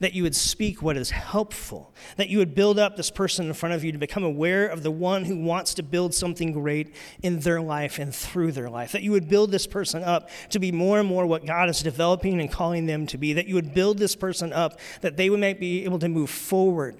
that 0.00 0.12
you 0.12 0.22
would 0.22 0.36
speak 0.36 0.82
what 0.82 0.96
is 0.96 1.10
helpful, 1.10 1.94
that 2.16 2.28
you 2.28 2.38
would 2.38 2.54
build 2.54 2.78
up 2.78 2.96
this 2.96 3.10
person 3.10 3.46
in 3.46 3.54
front 3.54 3.74
of 3.74 3.84
you 3.84 3.92
to 3.92 3.98
become 3.98 4.24
aware 4.24 4.66
of 4.66 4.82
the 4.82 4.90
one 4.90 5.24
who 5.24 5.38
wants 5.38 5.74
to 5.74 5.82
build 5.82 6.14
something 6.14 6.52
great 6.52 6.94
in 7.22 7.40
their 7.40 7.60
life 7.60 7.98
and 7.98 8.14
through 8.14 8.52
their 8.52 8.70
life, 8.70 8.92
that 8.92 9.02
you 9.02 9.12
would 9.12 9.28
build 9.28 9.50
this 9.50 9.66
person 9.66 10.02
up 10.02 10.28
to 10.50 10.58
be 10.58 10.72
more 10.72 10.98
and 10.98 11.08
more 11.08 11.26
what 11.26 11.46
God 11.46 11.68
is 11.68 11.80
developing 11.80 12.40
and 12.40 12.50
calling 12.50 12.86
them 12.86 13.06
to 13.08 13.18
be, 13.18 13.32
that 13.32 13.46
you 13.46 13.54
would 13.54 13.74
build 13.74 13.98
this 13.98 14.16
person 14.16 14.52
up 14.52 14.78
that 15.00 15.16
they 15.16 15.28
might 15.28 15.60
be 15.60 15.84
able 15.84 15.98
to 15.98 16.08
move 16.08 16.30
forward 16.30 16.96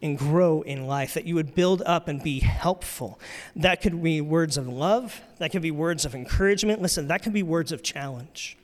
and 0.00 0.18
grow 0.18 0.62
in 0.62 0.86
life, 0.86 1.14
that 1.14 1.24
you 1.24 1.34
would 1.34 1.54
build 1.54 1.82
up 1.84 2.08
and 2.08 2.22
be 2.22 2.40
helpful. 2.40 3.18
That 3.56 3.80
could 3.80 4.02
be 4.02 4.20
words 4.20 4.56
of 4.56 4.68
love, 4.68 5.20
that 5.38 5.50
could 5.50 5.62
be 5.62 5.70
words 5.70 6.04
of 6.04 6.14
encouragement. 6.14 6.80
Listen, 6.80 7.08
that 7.08 7.22
could 7.22 7.32
be 7.32 7.42
words 7.42 7.72
of 7.72 7.82
challenge. 7.82 8.57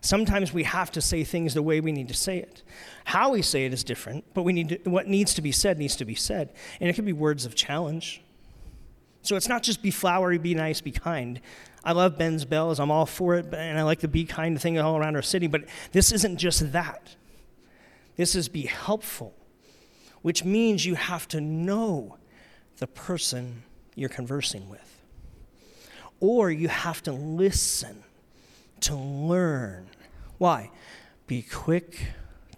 Sometimes 0.00 0.52
we 0.52 0.62
have 0.64 0.90
to 0.92 1.00
say 1.00 1.24
things 1.24 1.54
the 1.54 1.62
way 1.62 1.80
we 1.80 1.92
need 1.92 2.08
to 2.08 2.14
say 2.14 2.38
it. 2.38 2.62
How 3.04 3.30
we 3.30 3.42
say 3.42 3.66
it 3.66 3.72
is 3.72 3.82
different, 3.82 4.24
but 4.34 4.42
we 4.42 4.52
need 4.52 4.68
to, 4.68 4.90
what 4.90 5.08
needs 5.08 5.34
to 5.34 5.42
be 5.42 5.52
said 5.52 5.78
needs 5.78 5.96
to 5.96 6.04
be 6.04 6.14
said. 6.14 6.52
And 6.80 6.88
it 6.88 6.92
could 6.94 7.04
be 7.04 7.12
words 7.12 7.44
of 7.44 7.54
challenge. 7.54 8.22
So 9.22 9.36
it's 9.36 9.48
not 9.48 9.62
just 9.62 9.82
be 9.82 9.90
flowery, 9.90 10.38
be 10.38 10.54
nice, 10.54 10.80
be 10.80 10.92
kind. 10.92 11.40
I 11.84 11.92
love 11.92 12.18
Ben's 12.18 12.44
bells, 12.44 12.78
I'm 12.78 12.90
all 12.90 13.06
for 13.06 13.34
it, 13.34 13.52
and 13.52 13.78
I 13.78 13.82
like 13.82 14.00
the 14.00 14.08
be 14.08 14.24
kind 14.24 14.60
thing 14.60 14.78
all 14.78 14.96
around 14.96 15.16
our 15.16 15.22
city, 15.22 15.46
but 15.46 15.64
this 15.92 16.12
isn't 16.12 16.36
just 16.38 16.72
that. 16.72 17.16
This 18.16 18.34
is 18.34 18.48
be 18.48 18.62
helpful, 18.62 19.34
which 20.22 20.44
means 20.44 20.84
you 20.84 20.96
have 20.96 21.28
to 21.28 21.40
know 21.40 22.16
the 22.78 22.86
person 22.86 23.62
you're 23.94 24.08
conversing 24.08 24.68
with. 24.68 25.02
Or 26.20 26.50
you 26.50 26.68
have 26.68 27.02
to 27.04 27.12
listen 27.12 28.02
to 28.82 28.94
learn. 28.94 29.88
Why? 30.38 30.70
Be 31.26 31.42
quick 31.42 32.06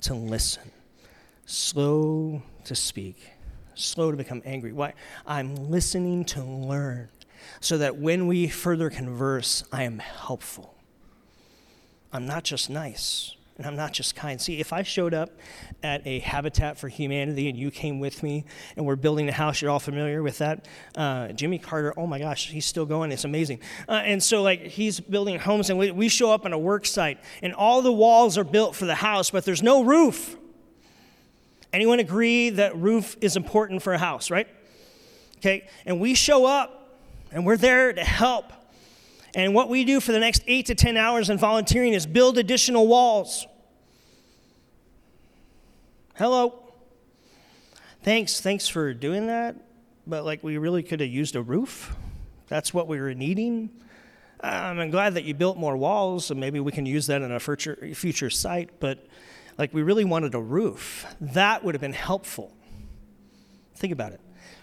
to 0.02 0.14
listen, 0.14 0.70
slow 1.46 2.42
to 2.64 2.74
speak, 2.74 3.16
slow 3.74 4.10
to 4.10 4.16
become 4.16 4.42
angry. 4.44 4.72
Why? 4.72 4.94
I'm 5.26 5.54
listening 5.54 6.24
to 6.26 6.42
learn 6.42 7.08
so 7.60 7.78
that 7.78 7.96
when 7.96 8.26
we 8.26 8.48
further 8.48 8.90
converse, 8.90 9.64
I 9.72 9.84
am 9.84 9.98
helpful. 9.98 10.74
I'm 12.12 12.26
not 12.26 12.44
just 12.44 12.70
nice 12.70 13.36
and 13.60 13.66
I'm 13.66 13.76
not 13.76 13.92
just 13.92 14.16
kind. 14.16 14.40
See, 14.40 14.58
if 14.58 14.72
I 14.72 14.82
showed 14.82 15.12
up 15.12 15.38
at 15.82 16.06
a 16.06 16.20
Habitat 16.20 16.78
for 16.78 16.88
Humanity 16.88 17.46
and 17.50 17.58
you 17.58 17.70
came 17.70 18.00
with 18.00 18.22
me 18.22 18.46
and 18.74 18.86
we're 18.86 18.96
building 18.96 19.28
a 19.28 19.32
house, 19.32 19.60
you're 19.60 19.70
all 19.70 19.78
familiar 19.78 20.22
with 20.22 20.38
that. 20.38 20.66
Uh, 20.96 21.28
Jimmy 21.32 21.58
Carter, 21.58 21.92
oh 21.98 22.06
my 22.06 22.18
gosh, 22.18 22.48
he's 22.48 22.64
still 22.64 22.86
going. 22.86 23.12
It's 23.12 23.26
amazing. 23.26 23.60
Uh, 23.86 24.00
and 24.02 24.22
so, 24.22 24.40
like, 24.42 24.62
he's 24.62 24.98
building 24.98 25.38
homes, 25.38 25.68
and 25.68 25.78
we, 25.78 25.90
we 25.90 26.08
show 26.08 26.32
up 26.32 26.46
on 26.46 26.54
a 26.54 26.58
work 26.58 26.86
site, 26.86 27.18
and 27.42 27.52
all 27.52 27.82
the 27.82 27.92
walls 27.92 28.38
are 28.38 28.44
built 28.44 28.74
for 28.74 28.86
the 28.86 28.94
house, 28.94 29.30
but 29.30 29.44
there's 29.44 29.62
no 29.62 29.84
roof. 29.84 30.38
Anyone 31.70 32.00
agree 32.00 32.48
that 32.48 32.74
roof 32.78 33.14
is 33.20 33.36
important 33.36 33.82
for 33.82 33.92
a 33.92 33.98
house, 33.98 34.30
right? 34.30 34.48
Okay, 35.36 35.68
and 35.84 36.00
we 36.00 36.14
show 36.14 36.46
up 36.46 36.98
and 37.30 37.44
we're 37.44 37.58
there 37.58 37.92
to 37.92 38.04
help. 38.04 38.54
And 39.34 39.54
what 39.54 39.68
we 39.68 39.84
do 39.84 40.00
for 40.00 40.12
the 40.12 40.18
next 40.18 40.42
eight 40.46 40.66
to 40.66 40.74
10 40.74 40.96
hours 40.96 41.30
in 41.30 41.38
volunteering 41.38 41.92
is 41.92 42.06
build 42.06 42.38
additional 42.38 42.86
walls. 42.86 43.46
Hello. 46.16 46.72
Thanks, 48.02 48.40
thanks 48.40 48.66
for 48.68 48.92
doing 48.92 49.28
that. 49.28 49.56
But 50.06 50.24
like, 50.24 50.42
we 50.42 50.58
really 50.58 50.82
could 50.82 51.00
have 51.00 51.10
used 51.10 51.36
a 51.36 51.42
roof. 51.42 51.94
That's 52.48 52.74
what 52.74 52.88
we 52.88 53.00
were 53.00 53.14
needing. 53.14 53.70
Um, 54.42 54.80
I'm 54.80 54.90
glad 54.90 55.14
that 55.14 55.24
you 55.24 55.34
built 55.34 55.58
more 55.58 55.76
walls, 55.76 56.30
and 56.30 56.40
maybe 56.40 56.60
we 56.60 56.72
can 56.72 56.86
use 56.86 57.06
that 57.06 57.22
in 57.22 57.30
a 57.30 57.38
future, 57.38 57.90
future 57.94 58.30
site. 58.30 58.80
But 58.80 59.06
like, 59.58 59.72
we 59.72 59.82
really 59.82 60.04
wanted 60.04 60.34
a 60.34 60.40
roof. 60.40 61.06
That 61.20 61.62
would 61.62 61.74
have 61.74 61.80
been 61.80 61.92
helpful. 61.92 62.56
Think 63.76 63.92
about 63.92 64.12
it. 64.12 64.20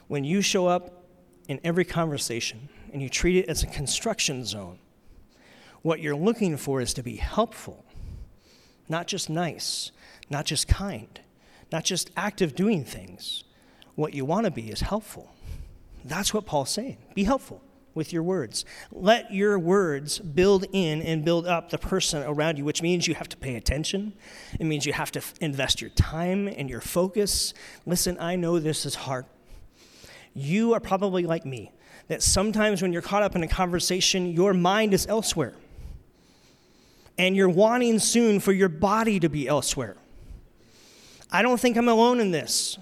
When 0.08 0.24
you 0.24 0.42
show 0.42 0.68
up 0.68 1.06
in 1.48 1.60
every 1.64 1.86
conversation 1.86 2.70
and 2.98 3.04
you 3.04 3.10
treat 3.10 3.36
it 3.36 3.48
as 3.48 3.62
a 3.62 3.68
construction 3.68 4.44
zone, 4.44 4.80
what 5.84 6.00
you're 6.00 6.16
looking 6.16 6.58
for 6.58 6.82
is 6.82 6.96
to 6.96 7.04
be 7.04 7.18
helpful, 7.18 7.86
not 8.90 9.06
just 9.06 9.30
nice, 9.30 9.92
not 10.32 10.48
just 10.48 10.68
kind, 10.68 11.20
not 11.72 11.84
just 11.84 12.10
active 12.18 12.56
doing 12.56 12.84
things. 12.84 13.44
What 13.94 14.16
you 14.16 14.26
want 14.26 14.46
to 14.46 14.52
be 14.52 14.72
is 14.72 14.82
helpful. 14.82 15.32
That's 16.06 16.34
what 16.34 16.48
Paul's 16.48 16.72
saying. 16.72 16.98
Be 17.14 17.24
helpful 17.24 17.62
with 17.94 18.12
your 18.12 18.24
words. 18.24 18.66
Let 18.92 19.32
your 19.32 19.60
words 19.60 20.18
build 20.18 20.66
in 20.74 21.04
and 21.04 21.24
build 21.24 21.46
up 21.46 21.70
the 21.70 21.78
person 21.78 22.24
around 22.24 22.58
you, 22.58 22.66
which 22.66 22.82
means 22.82 23.08
you 23.08 23.14
have 23.14 23.30
to 23.30 23.38
pay 23.38 23.54
attention. 23.54 24.14
It 24.60 24.66
means 24.66 24.88
you 24.88 24.94
have 24.94 25.12
to 25.12 25.22
invest 25.40 25.82
your 25.82 25.92
time 25.92 26.48
and 26.48 26.68
your 26.68 26.82
focus. 26.82 27.54
Listen, 27.86 28.18
I 28.20 28.38
know 28.38 28.58
this 28.58 28.88
is 28.88 28.96
hard. 28.96 29.28
You 30.34 30.74
are 30.74 30.80
probably 30.80 31.28
like 31.28 31.46
me, 31.46 31.74
that 32.08 32.24
sometimes 32.24 32.82
when 32.82 32.94
you're 32.94 33.02
caught 33.02 33.24
up 33.24 33.36
in 33.36 33.44
a 33.44 33.48
conversation, 33.48 34.32
your 34.32 34.54
mind 34.54 34.94
is 34.94 35.06
elsewhere. 35.08 35.54
And 37.18 37.36
you're 37.36 37.50
wanting 37.50 38.00
soon 38.00 38.40
for 38.40 38.54
your 38.54 38.70
body 38.70 39.20
to 39.20 39.30
be 39.30 39.48
elsewhere. 39.48 39.98
I 41.32 41.42
don't 41.42 41.60
think 41.60 41.76
I'm 41.76 41.90
alone 41.90 42.20
in 42.20 42.32
this. 42.32 42.78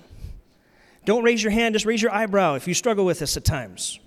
Don't 1.05 1.23
raise 1.23 1.41
your 1.41 1.51
hand, 1.51 1.73
just 1.73 1.85
raise 1.85 2.01
your 2.01 2.11
eyebrow 2.11 2.55
if 2.55 2.67
you 2.67 2.73
struggle 2.73 3.05
with 3.05 3.19
this 3.19 3.37
at 3.37 3.45
times. 3.45 3.99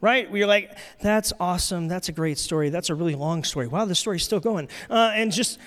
Right? 0.00 0.30
Where 0.30 0.38
you're 0.38 0.48
like, 0.48 0.76
that's 1.00 1.32
awesome. 1.40 1.88
That's 1.88 2.08
a 2.08 2.12
great 2.12 2.38
story. 2.38 2.68
That's 2.68 2.88
a 2.88 2.94
really 2.94 3.14
long 3.14 3.42
story. 3.44 3.66
Wow, 3.66 3.84
the 3.84 3.94
story's 3.94 4.22
still 4.22 4.40
going. 4.40 4.68
Uh, 4.88 5.10
and 5.14 5.32
just 5.32 5.58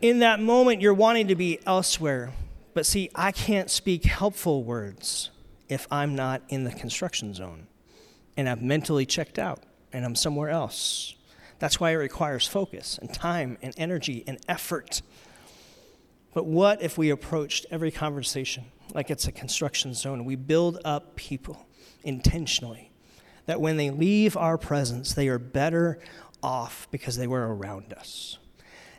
in 0.00 0.20
that 0.20 0.40
moment, 0.40 0.80
you're 0.80 0.94
wanting 0.94 1.28
to 1.28 1.34
be 1.34 1.58
elsewhere. 1.66 2.32
But 2.74 2.86
see, 2.86 3.10
I 3.14 3.32
can't 3.32 3.70
speak 3.70 4.04
helpful 4.04 4.62
words 4.62 5.30
if 5.68 5.86
I'm 5.90 6.14
not 6.14 6.42
in 6.48 6.64
the 6.64 6.72
construction 6.72 7.34
zone 7.34 7.66
and 8.36 8.48
I've 8.48 8.62
mentally 8.62 9.06
checked 9.06 9.38
out 9.38 9.62
and 9.92 10.04
I'm 10.04 10.14
somewhere 10.14 10.50
else. 10.50 11.14
That's 11.58 11.80
why 11.80 11.92
it 11.92 11.96
requires 11.96 12.46
focus 12.46 12.98
and 13.00 13.12
time 13.12 13.58
and 13.62 13.72
energy 13.76 14.24
and 14.26 14.38
effort. 14.48 15.02
But 16.34 16.46
what 16.46 16.82
if 16.82 16.98
we 16.98 17.10
approached 17.10 17.66
every 17.70 17.90
conversation 17.90 18.64
like 18.92 19.10
it's 19.10 19.26
a 19.26 19.32
construction 19.32 19.94
zone? 19.94 20.24
We 20.24 20.36
build 20.36 20.80
up 20.84 21.16
people 21.16 21.66
intentionally 22.02 22.90
that 23.46 23.60
when 23.60 23.76
they 23.76 23.90
leave 23.90 24.36
our 24.36 24.58
presence, 24.58 25.14
they 25.14 25.28
are 25.28 25.38
better 25.38 25.98
off 26.42 26.88
because 26.90 27.16
they 27.16 27.26
were 27.26 27.54
around 27.54 27.92
us. 27.92 28.38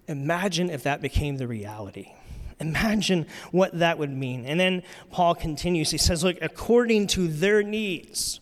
Imagine 0.08 0.70
if 0.70 0.84
that 0.84 1.02
became 1.02 1.38
the 1.38 1.48
reality. 1.48 2.15
Imagine 2.60 3.26
what 3.52 3.78
that 3.80 3.98
would 3.98 4.12
mean. 4.12 4.46
And 4.46 4.60
then 4.60 4.84
Paul 5.12 5.36
continues. 5.36 5.92
He 5.92 5.98
says, 5.98 6.24
Look, 6.24 6.38
according 6.42 7.08
to 7.08 7.28
their 7.28 7.62
needs, 7.64 8.40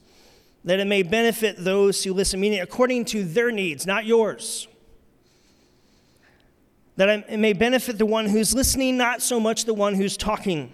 that 0.64 0.80
it 0.80 0.86
may 0.86 1.04
benefit 1.04 1.56
those 1.58 2.04
who 2.04 2.14
listen, 2.14 2.40
meaning 2.40 2.62
according 2.62 3.06
to 3.06 3.24
their 3.24 3.52
needs, 3.52 3.86
not 3.86 4.06
yours. 4.06 4.68
That 6.96 7.28
it 7.28 7.40
may 7.40 7.54
benefit 7.54 7.98
the 7.98 8.06
one 8.06 8.28
who's 8.28 8.54
listening, 8.54 8.98
not 8.98 9.22
so 9.22 9.40
much 9.40 9.66
the 9.66 9.74
one 9.74 9.96
who's 9.96 10.16
talking. 10.16 10.72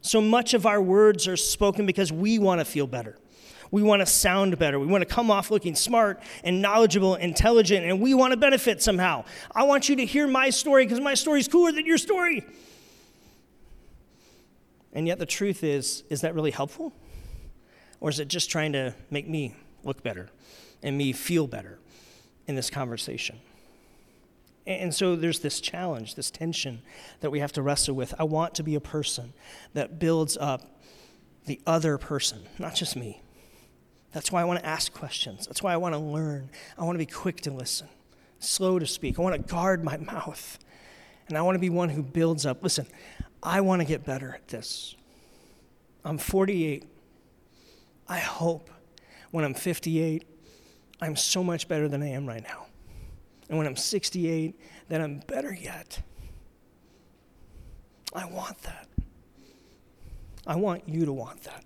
So 0.00 0.20
much 0.20 0.54
of 0.54 0.64
our 0.64 0.80
words 0.80 1.26
are 1.26 1.36
spoken 1.36 1.86
because 1.86 2.12
we 2.12 2.38
want 2.38 2.60
to 2.60 2.64
feel 2.64 2.86
better. 2.86 3.18
We 3.70 3.82
want 3.82 4.00
to 4.00 4.06
sound 4.06 4.58
better. 4.58 4.78
We 4.78 4.86
want 4.86 5.06
to 5.06 5.14
come 5.14 5.30
off 5.30 5.50
looking 5.50 5.74
smart 5.74 6.20
and 6.42 6.62
knowledgeable, 6.62 7.16
intelligent, 7.16 7.84
and 7.84 8.00
we 8.00 8.14
want 8.14 8.32
to 8.32 8.36
benefit 8.36 8.82
somehow. 8.82 9.24
I 9.54 9.64
want 9.64 9.88
you 9.88 9.96
to 9.96 10.06
hear 10.06 10.26
my 10.26 10.50
story 10.50 10.84
because 10.84 11.00
my 11.00 11.14
story 11.14 11.40
is 11.40 11.48
cooler 11.48 11.72
than 11.72 11.86
your 11.86 11.98
story. 11.98 12.46
And 14.92 15.06
yet 15.06 15.18
the 15.18 15.26
truth 15.26 15.62
is, 15.62 16.02
is 16.08 16.22
that 16.22 16.34
really 16.34 16.50
helpful? 16.50 16.92
Or 18.00 18.10
is 18.10 18.20
it 18.20 18.28
just 18.28 18.50
trying 18.50 18.72
to 18.72 18.94
make 19.10 19.28
me 19.28 19.54
look 19.84 20.02
better 20.02 20.30
and 20.82 20.96
me 20.96 21.12
feel 21.12 21.46
better 21.46 21.78
in 22.46 22.54
this 22.54 22.70
conversation? 22.70 23.38
And 24.66 24.94
so 24.94 25.16
there's 25.16 25.40
this 25.40 25.60
challenge, 25.60 26.14
this 26.14 26.30
tension 26.30 26.82
that 27.20 27.30
we 27.30 27.40
have 27.40 27.52
to 27.52 27.62
wrestle 27.62 27.94
with. 27.94 28.14
I 28.18 28.24
want 28.24 28.54
to 28.56 28.62
be 28.62 28.74
a 28.74 28.80
person 28.80 29.32
that 29.72 29.98
builds 29.98 30.36
up 30.36 30.82
the 31.46 31.60
other 31.66 31.96
person, 31.96 32.42
not 32.58 32.74
just 32.74 32.94
me. 32.94 33.22
That's 34.12 34.32
why 34.32 34.40
I 34.40 34.44
want 34.44 34.60
to 34.60 34.66
ask 34.66 34.92
questions. 34.92 35.46
That's 35.46 35.62
why 35.62 35.72
I 35.72 35.76
want 35.76 35.94
to 35.94 35.98
learn. 35.98 36.50
I 36.78 36.84
want 36.84 36.94
to 36.94 36.98
be 36.98 37.10
quick 37.10 37.40
to 37.42 37.50
listen, 37.50 37.88
slow 38.38 38.78
to 38.78 38.86
speak. 38.86 39.18
I 39.18 39.22
want 39.22 39.36
to 39.36 39.52
guard 39.52 39.84
my 39.84 39.96
mouth. 39.98 40.58
And 41.28 41.36
I 41.36 41.42
want 41.42 41.56
to 41.56 41.60
be 41.60 41.68
one 41.68 41.90
who 41.90 42.02
builds 42.02 42.46
up. 42.46 42.62
Listen, 42.62 42.86
I 43.42 43.60
want 43.60 43.82
to 43.82 43.84
get 43.86 44.04
better 44.04 44.34
at 44.34 44.48
this. 44.48 44.96
I'm 46.04 46.16
48. 46.16 46.84
I 48.08 48.18
hope 48.18 48.70
when 49.30 49.44
I'm 49.44 49.52
58, 49.52 50.24
I'm 51.02 51.16
so 51.16 51.44
much 51.44 51.68
better 51.68 51.86
than 51.86 52.02
I 52.02 52.08
am 52.08 52.26
right 52.26 52.42
now. 52.42 52.66
And 53.50 53.58
when 53.58 53.66
I'm 53.66 53.76
68, 53.76 54.58
that 54.88 55.02
I'm 55.02 55.18
better 55.26 55.52
yet. 55.52 56.00
I 58.14 58.24
want 58.24 58.58
that. 58.62 58.88
I 60.46 60.56
want 60.56 60.88
you 60.88 61.04
to 61.04 61.12
want 61.12 61.42
that 61.42 61.62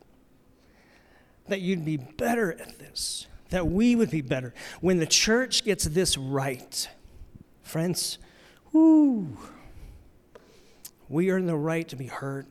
that 1.48 1.60
you'd 1.60 1.84
be 1.84 1.96
better 1.96 2.52
at 2.52 2.78
this, 2.78 3.26
that 3.50 3.66
we 3.66 3.96
would 3.96 4.10
be 4.10 4.20
better. 4.20 4.54
When 4.80 4.98
the 4.98 5.06
church 5.06 5.64
gets 5.64 5.84
this 5.84 6.16
right, 6.16 6.88
friends, 7.62 8.18
whoo, 8.72 9.36
we 11.08 11.30
earn 11.30 11.46
the 11.46 11.56
right 11.56 11.86
to 11.88 11.96
be 11.96 12.06
heard. 12.06 12.46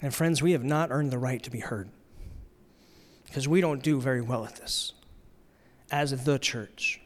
And 0.00 0.14
friends, 0.14 0.42
we 0.42 0.52
have 0.52 0.64
not 0.64 0.90
earned 0.90 1.10
the 1.10 1.18
right 1.18 1.42
to 1.42 1.50
be 1.50 1.60
heard 1.60 1.88
because 3.26 3.48
we 3.48 3.60
don't 3.60 3.82
do 3.82 4.00
very 4.00 4.20
well 4.20 4.44
at 4.44 4.56
this 4.56 4.92
as 5.90 6.24
the 6.24 6.38
church. 6.38 7.00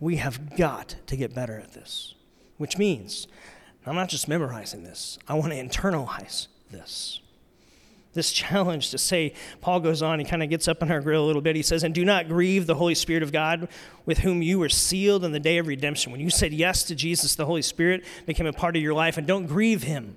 We 0.00 0.16
have 0.16 0.56
got 0.56 0.96
to 1.06 1.16
get 1.16 1.34
better 1.34 1.58
at 1.58 1.72
this, 1.72 2.14
which 2.58 2.78
means 2.78 3.26
I'm 3.86 3.96
not 3.96 4.08
just 4.08 4.28
memorizing 4.28 4.84
this, 4.84 5.18
I 5.26 5.34
want 5.34 5.52
to 5.52 5.58
internalize 5.62 6.46
this 6.70 7.21
this 8.14 8.30
challenge 8.32 8.90
to 8.90 8.98
say, 8.98 9.34
Paul 9.60 9.80
goes 9.80 10.02
on, 10.02 10.18
he 10.18 10.24
kind 10.24 10.42
of 10.42 10.50
gets 10.50 10.68
up 10.68 10.82
on 10.82 10.90
our 10.90 11.00
grill 11.00 11.24
a 11.24 11.26
little 11.26 11.42
bit. 11.42 11.56
He 11.56 11.62
says, 11.62 11.82
And 11.82 11.94
do 11.94 12.04
not 12.04 12.28
grieve 12.28 12.66
the 12.66 12.74
Holy 12.74 12.94
Spirit 12.94 13.22
of 13.22 13.32
God 13.32 13.68
with 14.04 14.18
whom 14.18 14.42
you 14.42 14.58
were 14.58 14.68
sealed 14.68 15.24
in 15.24 15.32
the 15.32 15.40
day 15.40 15.58
of 15.58 15.66
redemption. 15.66 16.12
When 16.12 16.20
you 16.20 16.30
said 16.30 16.52
yes 16.52 16.82
to 16.84 16.94
Jesus, 16.94 17.34
the 17.34 17.46
Holy 17.46 17.62
Spirit 17.62 18.04
became 18.26 18.46
a 18.46 18.52
part 18.52 18.76
of 18.76 18.82
your 18.82 18.94
life, 18.94 19.16
and 19.16 19.26
don't 19.26 19.46
grieve 19.46 19.82
him 19.82 20.16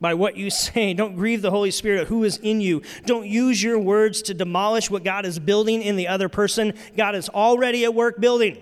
by 0.00 0.14
what 0.14 0.36
you 0.36 0.50
say. 0.50 0.92
Don't 1.02 1.14
grieve 1.14 1.42
the 1.42 1.50
Holy 1.50 1.70
Spirit 1.70 2.08
who 2.08 2.24
is 2.24 2.36
in 2.38 2.60
you. 2.60 2.82
Don't 3.06 3.26
use 3.26 3.62
your 3.62 3.78
words 3.78 4.20
to 4.22 4.34
demolish 4.34 4.90
what 4.90 5.04
God 5.04 5.24
is 5.24 5.38
building 5.38 5.80
in 5.80 5.96
the 5.96 6.08
other 6.08 6.28
person. 6.28 6.74
God 6.96 7.14
is 7.14 7.28
already 7.28 7.84
at 7.84 7.94
work 7.94 8.20
building. 8.20 8.58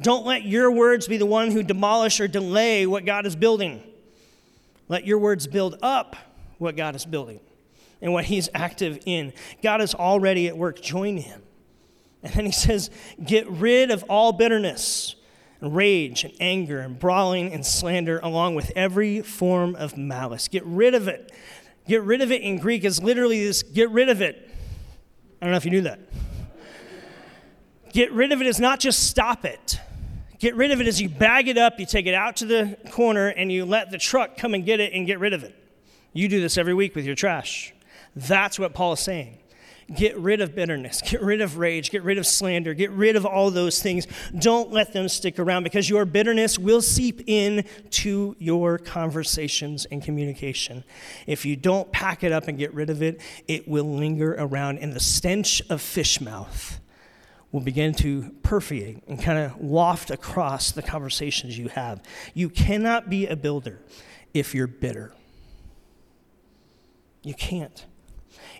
Don't 0.00 0.24
let 0.24 0.44
your 0.44 0.72
words 0.72 1.06
be 1.06 1.18
the 1.18 1.26
one 1.26 1.50
who 1.50 1.62
demolish 1.62 2.20
or 2.20 2.26
delay 2.26 2.86
what 2.86 3.04
God 3.04 3.26
is 3.26 3.36
building. 3.36 3.82
Let 4.88 5.06
your 5.06 5.18
words 5.18 5.46
build 5.46 5.78
up 5.82 6.16
what 6.60 6.76
God 6.76 6.94
is 6.94 7.04
building 7.04 7.40
and 8.00 8.12
what 8.12 8.24
He's 8.24 8.48
active 8.54 9.00
in. 9.06 9.32
God 9.62 9.80
is 9.80 9.94
already 9.94 10.48
at 10.48 10.56
work. 10.56 10.80
Join 10.80 11.16
Him. 11.16 11.42
And 12.22 12.32
then 12.34 12.46
He 12.46 12.52
says, 12.52 12.90
Get 13.24 13.48
rid 13.48 13.90
of 13.90 14.04
all 14.08 14.32
bitterness, 14.32 15.16
and 15.60 15.74
rage, 15.74 16.24
and 16.24 16.34
anger, 16.40 16.80
and 16.80 16.98
brawling, 16.98 17.52
and 17.52 17.64
slander, 17.64 18.20
along 18.22 18.54
with 18.54 18.72
every 18.76 19.22
form 19.22 19.74
of 19.74 19.96
malice. 19.96 20.48
Get 20.48 20.64
rid 20.64 20.94
of 20.94 21.08
it. 21.08 21.32
Get 21.86 22.02
rid 22.02 22.20
of 22.20 22.30
it 22.30 22.42
in 22.42 22.58
Greek 22.58 22.84
is 22.84 23.02
literally 23.02 23.44
this 23.44 23.62
get 23.62 23.90
rid 23.90 24.08
of 24.08 24.20
it. 24.20 24.48
I 25.40 25.46
don't 25.46 25.52
know 25.52 25.56
if 25.56 25.64
you 25.64 25.70
knew 25.70 25.80
that. 25.82 26.00
Get 27.92 28.12
rid 28.12 28.30
of 28.30 28.40
it 28.40 28.46
is 28.46 28.60
not 28.60 28.78
just 28.78 29.08
stop 29.08 29.44
it. 29.44 29.80
Get 30.38 30.54
rid 30.54 30.70
of 30.70 30.80
it 30.80 30.86
is 30.86 31.00
you 31.00 31.08
bag 31.08 31.48
it 31.48 31.58
up, 31.58 31.78
you 31.78 31.86
take 31.86 32.06
it 32.06 32.14
out 32.14 32.36
to 32.36 32.46
the 32.46 32.76
corner, 32.90 33.28
and 33.28 33.50
you 33.50 33.64
let 33.64 33.90
the 33.90 33.98
truck 33.98 34.36
come 34.36 34.54
and 34.54 34.64
get 34.64 34.80
it 34.80 34.92
and 34.92 35.06
get 35.06 35.18
rid 35.18 35.32
of 35.34 35.42
it. 35.42 35.59
You 36.12 36.28
do 36.28 36.40
this 36.40 36.58
every 36.58 36.74
week 36.74 36.94
with 36.94 37.04
your 37.04 37.14
trash. 37.14 37.72
That's 38.16 38.58
what 38.58 38.74
Paul 38.74 38.94
is 38.94 39.00
saying. 39.00 39.38
Get 39.94 40.16
rid 40.18 40.40
of 40.40 40.54
bitterness, 40.54 41.02
get 41.04 41.20
rid 41.20 41.40
of 41.40 41.58
rage, 41.58 41.90
get 41.90 42.02
rid 42.04 42.18
of 42.18 42.26
slander, 42.26 42.74
get 42.74 42.90
rid 42.90 43.16
of 43.16 43.26
all 43.26 43.50
those 43.50 43.82
things. 43.82 44.06
Don't 44.38 44.70
let 44.70 44.92
them 44.92 45.08
stick 45.08 45.38
around 45.38 45.64
because 45.64 45.90
your 45.90 46.04
bitterness 46.04 46.58
will 46.58 46.80
seep 46.80 47.22
in 47.26 47.64
to 47.90 48.36
your 48.38 48.78
conversations 48.78 49.86
and 49.86 50.02
communication. 50.02 50.84
If 51.26 51.44
you 51.44 51.56
don't 51.56 51.90
pack 51.90 52.22
it 52.22 52.30
up 52.30 52.46
and 52.46 52.56
get 52.56 52.72
rid 52.72 52.88
of 52.88 53.02
it, 53.02 53.20
it 53.48 53.66
will 53.66 53.96
linger 53.96 54.34
around, 54.38 54.78
and 54.78 54.92
the 54.92 55.00
stench 55.00 55.60
of 55.68 55.80
fish 55.80 56.20
mouth 56.20 56.80
will 57.50 57.60
begin 57.60 57.92
to 57.92 58.32
permeate 58.44 59.02
and 59.08 59.20
kind 59.20 59.38
of 59.38 59.56
waft 59.56 60.12
across 60.12 60.70
the 60.70 60.82
conversations 60.82 61.58
you 61.58 61.68
have. 61.68 62.00
You 62.32 62.48
cannot 62.48 63.10
be 63.10 63.26
a 63.26 63.34
builder 63.34 63.80
if 64.32 64.54
you're 64.54 64.68
bitter. 64.68 65.12
You 67.22 67.34
can't. 67.34 67.86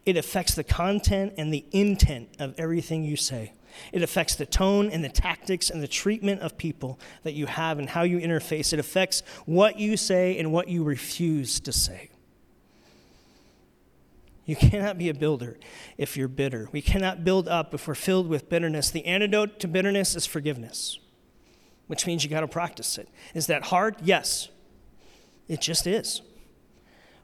It 0.05 0.16
affects 0.16 0.55
the 0.55 0.64
content 0.64 1.35
and 1.37 1.53
the 1.53 1.64
intent 1.73 2.29
of 2.38 2.55
everything 2.59 3.05
you 3.05 3.16
say. 3.16 3.53
It 3.92 4.03
affects 4.03 4.35
the 4.35 4.46
tone 4.46 4.90
and 4.90 5.05
the 5.05 5.09
tactics 5.09 5.70
and 5.70 5.83
the 5.83 5.88
treatment 5.88 6.40
of 6.40 6.59
people 6.59 6.99
that 7.23 7.35
you 7.35 7.46
have 7.46 7.79
and 7.79 7.88
how 7.88 8.03
you 8.03 8.18
interface. 8.18 8.73
It 8.73 8.79
affects 8.79 9.23
what 9.46 9.79
you 9.79 9.96
say 9.96 10.38
and 10.38 10.53
what 10.53 10.68
you 10.68 10.83
refuse 10.83 11.61
to 11.61 11.73
say. 11.73 12.11
You 14.44 14.57
cannot 14.57 14.99
be 14.99 15.09
a 15.09 15.14
builder 15.14 15.59
if 15.96 16.16
you're 16.16 16.27
bitter. 16.27 16.68
We 16.73 16.83
cannot 16.83 17.25
build 17.25 17.46
up 17.46 17.73
if 17.73 17.87
we're 17.87 17.94
filled 17.94 18.29
with 18.29 18.49
bitterness. 18.49 18.90
The 18.90 19.07
antidote 19.07 19.61
to 19.61 19.68
bitterness 19.68 20.16
is 20.16 20.27
forgiveness, 20.27 20.99
which 21.87 22.05
means 22.07 22.25
you 22.25 22.31
got 22.31 22.40
to 22.40 22.49
practice 22.49 22.99
it. 22.99 23.09
Is 23.33 23.46
that 23.46 23.64
hard? 23.64 23.96
Yes. 24.03 24.49
It 25.46 25.61
just 25.61 25.87
is. 25.87 26.23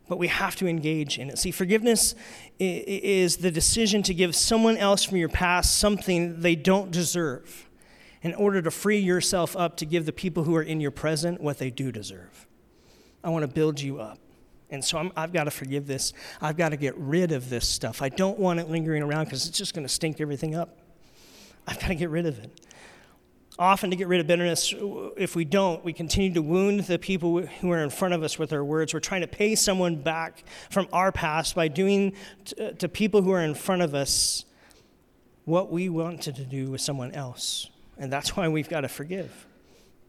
But 0.08 0.18
we 0.18 0.28
have 0.28 0.54
to 0.56 0.68
engage 0.68 1.18
in 1.18 1.30
it. 1.30 1.38
See, 1.38 1.50
forgiveness 1.50 2.14
is 2.58 3.38
the 3.38 3.50
decision 3.50 4.02
to 4.04 4.14
give 4.14 4.36
someone 4.36 4.76
else 4.76 5.02
from 5.02 5.16
your 5.16 5.28
past 5.28 5.78
something 5.78 6.40
they 6.40 6.54
don't 6.54 6.90
deserve 6.90 7.68
in 8.22 8.34
order 8.34 8.62
to 8.62 8.70
free 8.70 8.98
yourself 8.98 9.56
up 9.56 9.76
to 9.78 9.86
give 9.86 10.06
the 10.06 10.12
people 10.12 10.44
who 10.44 10.54
are 10.54 10.62
in 10.62 10.80
your 10.80 10.90
present 10.90 11.40
what 11.40 11.58
they 11.58 11.70
do 11.70 11.90
deserve. 11.90 12.46
I 13.22 13.30
want 13.30 13.42
to 13.42 13.48
build 13.48 13.80
you 13.80 14.00
up. 14.00 14.18
And 14.70 14.84
so 14.84 15.10
i 15.16 15.20
have 15.20 15.32
got 15.32 15.44
to 15.44 15.50
forgive 15.50 15.86
this. 15.86 16.12
I've 16.40 16.56
got 16.56 16.70
to 16.70 16.76
get 16.76 16.96
rid 16.96 17.30
of 17.32 17.50
this 17.50 17.68
stuff. 17.68 18.02
I 18.02 18.08
don't 18.08 18.38
want 18.38 18.58
it 18.58 18.68
lingering 18.68 19.02
around 19.02 19.26
because 19.26 19.46
it's 19.46 19.58
just 19.58 19.74
going 19.74 19.86
to 19.86 19.92
stink 19.92 20.20
everything 20.20 20.54
up. 20.54 20.76
I've 21.66 21.80
got 21.80 21.88
to 21.88 21.94
get 21.94 22.10
rid 22.10 22.26
of 22.26 22.38
it. 22.38 22.50
Often, 23.58 23.90
to 23.90 23.96
get 23.96 24.08
rid 24.08 24.20
of 24.20 24.26
bitterness, 24.26 24.74
if 25.16 25.34
we 25.34 25.46
don't, 25.46 25.82
we 25.82 25.94
continue 25.94 26.32
to 26.34 26.42
wound 26.42 26.80
the 26.80 26.98
people 26.98 27.40
who 27.40 27.70
are 27.70 27.82
in 27.82 27.88
front 27.88 28.12
of 28.12 28.22
us 28.22 28.38
with 28.38 28.52
our 28.52 28.62
words. 28.62 28.92
We're 28.92 29.00
trying 29.00 29.22
to 29.22 29.26
pay 29.26 29.54
someone 29.54 29.96
back 29.96 30.44
from 30.68 30.88
our 30.92 31.10
past 31.10 31.54
by 31.54 31.68
doing 31.68 32.12
to, 32.46 32.74
to 32.74 32.88
people 32.88 33.22
who 33.22 33.30
are 33.30 33.40
in 33.40 33.54
front 33.54 33.80
of 33.80 33.94
us 33.94 34.44
what 35.46 35.72
we 35.72 35.88
wanted 35.88 36.36
to 36.36 36.44
do 36.44 36.70
with 36.70 36.82
someone 36.82 37.12
else. 37.12 37.70
And 37.96 38.12
that's 38.12 38.36
why 38.36 38.48
we've 38.48 38.68
got 38.68 38.82
to 38.82 38.88
forgive 38.88 39.46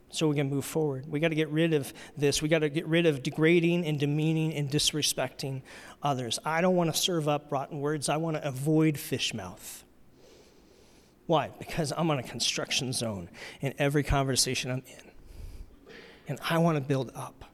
so 0.10 0.28
we 0.28 0.36
can 0.36 0.50
move 0.50 0.66
forward. 0.66 1.10
We 1.10 1.20
got 1.20 1.30
to 1.30 1.36
get 1.36 1.50
rid 1.50 1.74
of 1.74 1.94
this. 2.18 2.42
We 2.42 2.50
got 2.50 2.60
to 2.60 2.70
get 2.70 2.88
rid 2.88 3.06
of 3.06 3.24
degrading 3.24 3.86
and 3.86 4.00
demeaning 4.00 4.54
and 4.54 4.70
disrespecting 4.70 5.62
others. 6.04 6.40
I 6.44 6.62
don't 6.62 6.76
want 6.76 6.94
to 6.94 7.00
serve 7.00 7.28
up 7.28 7.52
rotten 7.52 7.80
words. 7.80 8.10
I 8.10 8.18
want 8.18 8.38
to 8.38 8.46
avoid 8.46 8.98
fish 8.98 9.34
mouth. 9.34 9.84
Why? 11.28 11.52
Because 11.60 11.94
I'm 11.96 12.10
on 12.10 12.20
a 12.20 12.24
construction 12.24 12.94
zone 12.94 13.30
in 13.62 13.74
every 13.78 14.04
conversation 14.04 14.72
I'm 14.72 14.84
in. 14.88 15.12
And 16.30 16.40
I 16.50 16.58
want 16.58 16.78
to 16.78 16.82
build 16.82 17.12
up. 17.16 17.46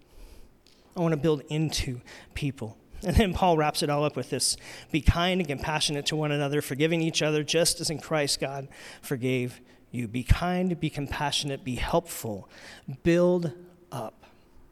I 0.95 1.01
want 1.01 1.11
to 1.11 1.17
build 1.17 1.41
into 1.49 2.01
people. 2.33 2.77
And 3.05 3.15
then 3.15 3.33
Paul 3.33 3.57
wraps 3.57 3.83
it 3.83 3.89
all 3.89 4.05
up 4.05 4.15
with 4.15 4.29
this 4.29 4.55
Be 4.91 5.01
kind 5.01 5.41
and 5.41 5.47
compassionate 5.47 6.05
to 6.07 6.15
one 6.15 6.31
another, 6.31 6.61
forgiving 6.61 7.01
each 7.01 7.21
other 7.21 7.43
just 7.43 7.81
as 7.81 7.89
in 7.89 7.99
Christ 7.99 8.39
God 8.39 8.67
forgave 9.01 9.59
you. 9.91 10.07
Be 10.07 10.23
kind, 10.23 10.79
be 10.79 10.89
compassionate, 10.89 11.63
be 11.63 11.75
helpful, 11.75 12.47
build 13.03 13.51
up. 13.91 14.23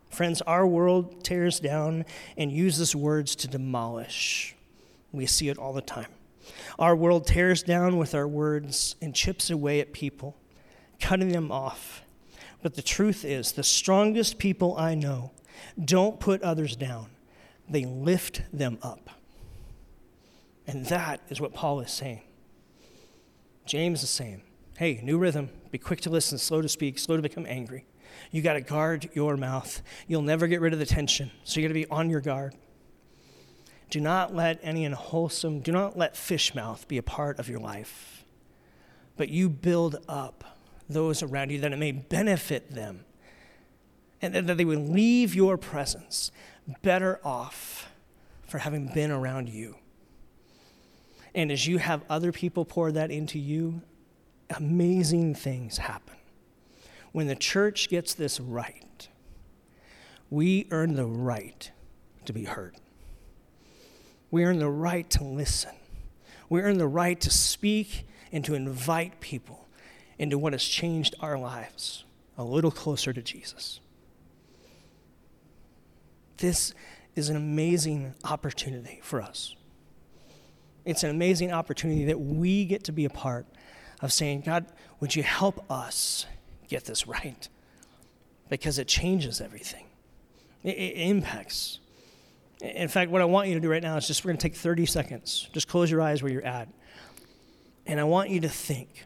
Friends, 0.09 0.41
our 0.41 0.67
world 0.67 1.23
tears 1.23 1.59
down 1.59 2.05
and 2.37 2.51
uses 2.51 2.95
words 2.95 3.35
to 3.37 3.47
demolish. 3.47 4.55
We 5.11 5.25
see 5.25 5.49
it 5.49 5.57
all 5.57 5.73
the 5.73 5.81
time. 5.81 6.07
Our 6.79 6.95
world 6.95 7.27
tears 7.27 7.63
down 7.63 7.97
with 7.97 8.15
our 8.15 8.27
words 8.27 8.95
and 9.01 9.13
chips 9.15 9.49
away 9.49 9.79
at 9.79 9.93
people, 9.93 10.37
cutting 10.99 11.29
them 11.29 11.51
off. 11.51 12.03
But 12.61 12.75
the 12.75 12.81
truth 12.81 13.25
is, 13.25 13.53
the 13.53 13.63
strongest 13.63 14.37
people 14.37 14.77
I 14.77 14.95
know 14.95 15.31
don't 15.83 16.19
put 16.19 16.41
others 16.43 16.75
down, 16.75 17.07
they 17.69 17.85
lift 17.85 18.41
them 18.53 18.77
up. 18.81 19.09
And 20.67 20.85
that 20.87 21.21
is 21.29 21.41
what 21.41 21.53
Paul 21.53 21.81
is 21.81 21.91
saying. 21.91 22.21
James 23.65 24.03
is 24.03 24.09
saying, 24.09 24.41
hey, 24.77 24.99
new 25.03 25.17
rhythm. 25.17 25.49
Be 25.71 25.77
quick 25.77 26.01
to 26.01 26.09
listen, 26.09 26.37
slow 26.37 26.61
to 26.61 26.69
speak, 26.69 26.99
slow 26.99 27.15
to 27.15 27.21
become 27.21 27.45
angry. 27.47 27.85
You 28.31 28.41
got 28.41 28.53
to 28.53 28.61
guard 28.61 29.09
your 29.13 29.37
mouth. 29.37 29.81
You'll 30.07 30.21
never 30.21 30.47
get 30.47 30.61
rid 30.61 30.73
of 30.73 30.79
the 30.79 30.85
tension, 30.85 31.31
so 31.43 31.59
you 31.59 31.67
got 31.67 31.69
to 31.69 31.73
be 31.73 31.87
on 31.87 32.09
your 32.09 32.21
guard. 32.21 32.55
Do 33.91 33.99
not 33.99 34.33
let 34.33 34.57
any 34.63 34.85
unwholesome, 34.85 35.59
do 35.59 35.73
not 35.73 35.97
let 35.97 36.15
fish 36.15 36.55
mouth 36.55 36.87
be 36.87 36.97
a 36.97 37.03
part 37.03 37.39
of 37.39 37.49
your 37.49 37.59
life. 37.59 38.23
But 39.17 39.27
you 39.27 39.49
build 39.49 39.97
up 40.07 40.57
those 40.87 41.21
around 41.21 41.51
you 41.51 41.59
that 41.59 41.73
it 41.73 41.77
may 41.77 41.91
benefit 41.91 42.71
them 42.71 43.03
and 44.21 44.33
that 44.33 44.55
they 44.57 44.63
will 44.63 44.79
leave 44.79 45.35
your 45.35 45.57
presence 45.57 46.31
better 46.81 47.19
off 47.23 47.91
for 48.47 48.59
having 48.59 48.87
been 48.93 49.11
around 49.11 49.49
you. 49.49 49.75
And 51.35 51.51
as 51.51 51.67
you 51.67 51.77
have 51.77 52.03
other 52.09 52.31
people 52.31 52.63
pour 52.63 52.93
that 52.93 53.11
into 53.11 53.39
you, 53.39 53.81
amazing 54.55 55.35
things 55.35 55.79
happen. 55.79 56.15
When 57.11 57.27
the 57.27 57.35
church 57.35 57.89
gets 57.89 58.13
this 58.13 58.39
right, 58.39 59.09
we 60.29 60.67
earn 60.71 60.95
the 60.95 61.05
right 61.05 61.69
to 62.23 62.31
be 62.31 62.45
heard. 62.45 62.77
We 64.31 64.45
earn 64.45 64.59
the 64.59 64.69
right 64.69 65.09
to 65.11 65.23
listen. 65.23 65.75
We 66.49 66.61
earn 66.61 66.77
the 66.77 66.87
right 66.87 67.19
to 67.21 67.29
speak 67.29 68.07
and 68.31 68.43
to 68.45 68.55
invite 68.55 69.19
people 69.19 69.67
into 70.17 70.37
what 70.37 70.53
has 70.53 70.63
changed 70.63 71.15
our 71.19 71.37
lives 71.37 72.05
a 72.37 72.43
little 72.43 72.71
closer 72.71 73.13
to 73.13 73.21
Jesus. 73.21 73.81
This 76.37 76.73
is 77.15 77.29
an 77.29 77.35
amazing 77.35 78.15
opportunity 78.23 78.99
for 79.03 79.21
us. 79.21 79.55
It's 80.85 81.03
an 81.03 81.09
amazing 81.09 81.51
opportunity 81.51 82.05
that 82.05 82.19
we 82.19 82.65
get 82.65 82.85
to 82.85 82.91
be 82.91 83.05
a 83.05 83.09
part 83.09 83.45
of 84.01 84.11
saying, 84.11 84.41
God, 84.41 84.65
would 84.99 85.15
you 85.15 85.23
help 85.23 85.69
us 85.69 86.25
get 86.67 86.85
this 86.85 87.05
right? 87.05 87.47
Because 88.49 88.79
it 88.79 88.87
changes 88.87 89.41
everything, 89.41 89.85
it, 90.63 90.77
it 90.77 90.97
impacts. 90.97 91.79
In 92.61 92.87
fact, 92.87 93.09
what 93.09 93.21
I 93.21 93.25
want 93.25 93.47
you 93.47 93.55
to 93.55 93.59
do 93.59 93.69
right 93.69 93.81
now 93.81 93.97
is 93.97 94.07
just 94.07 94.23
we're 94.23 94.29
going 94.29 94.37
to 94.37 94.43
take 94.43 94.55
30 94.55 94.85
seconds. 94.85 95.49
Just 95.51 95.67
close 95.67 95.89
your 95.89 96.01
eyes 96.01 96.21
where 96.21 96.31
you're 96.31 96.45
at. 96.45 96.69
And 97.87 97.99
I 97.99 98.03
want 98.03 98.29
you 98.29 98.39
to 98.41 98.49
think 98.49 99.05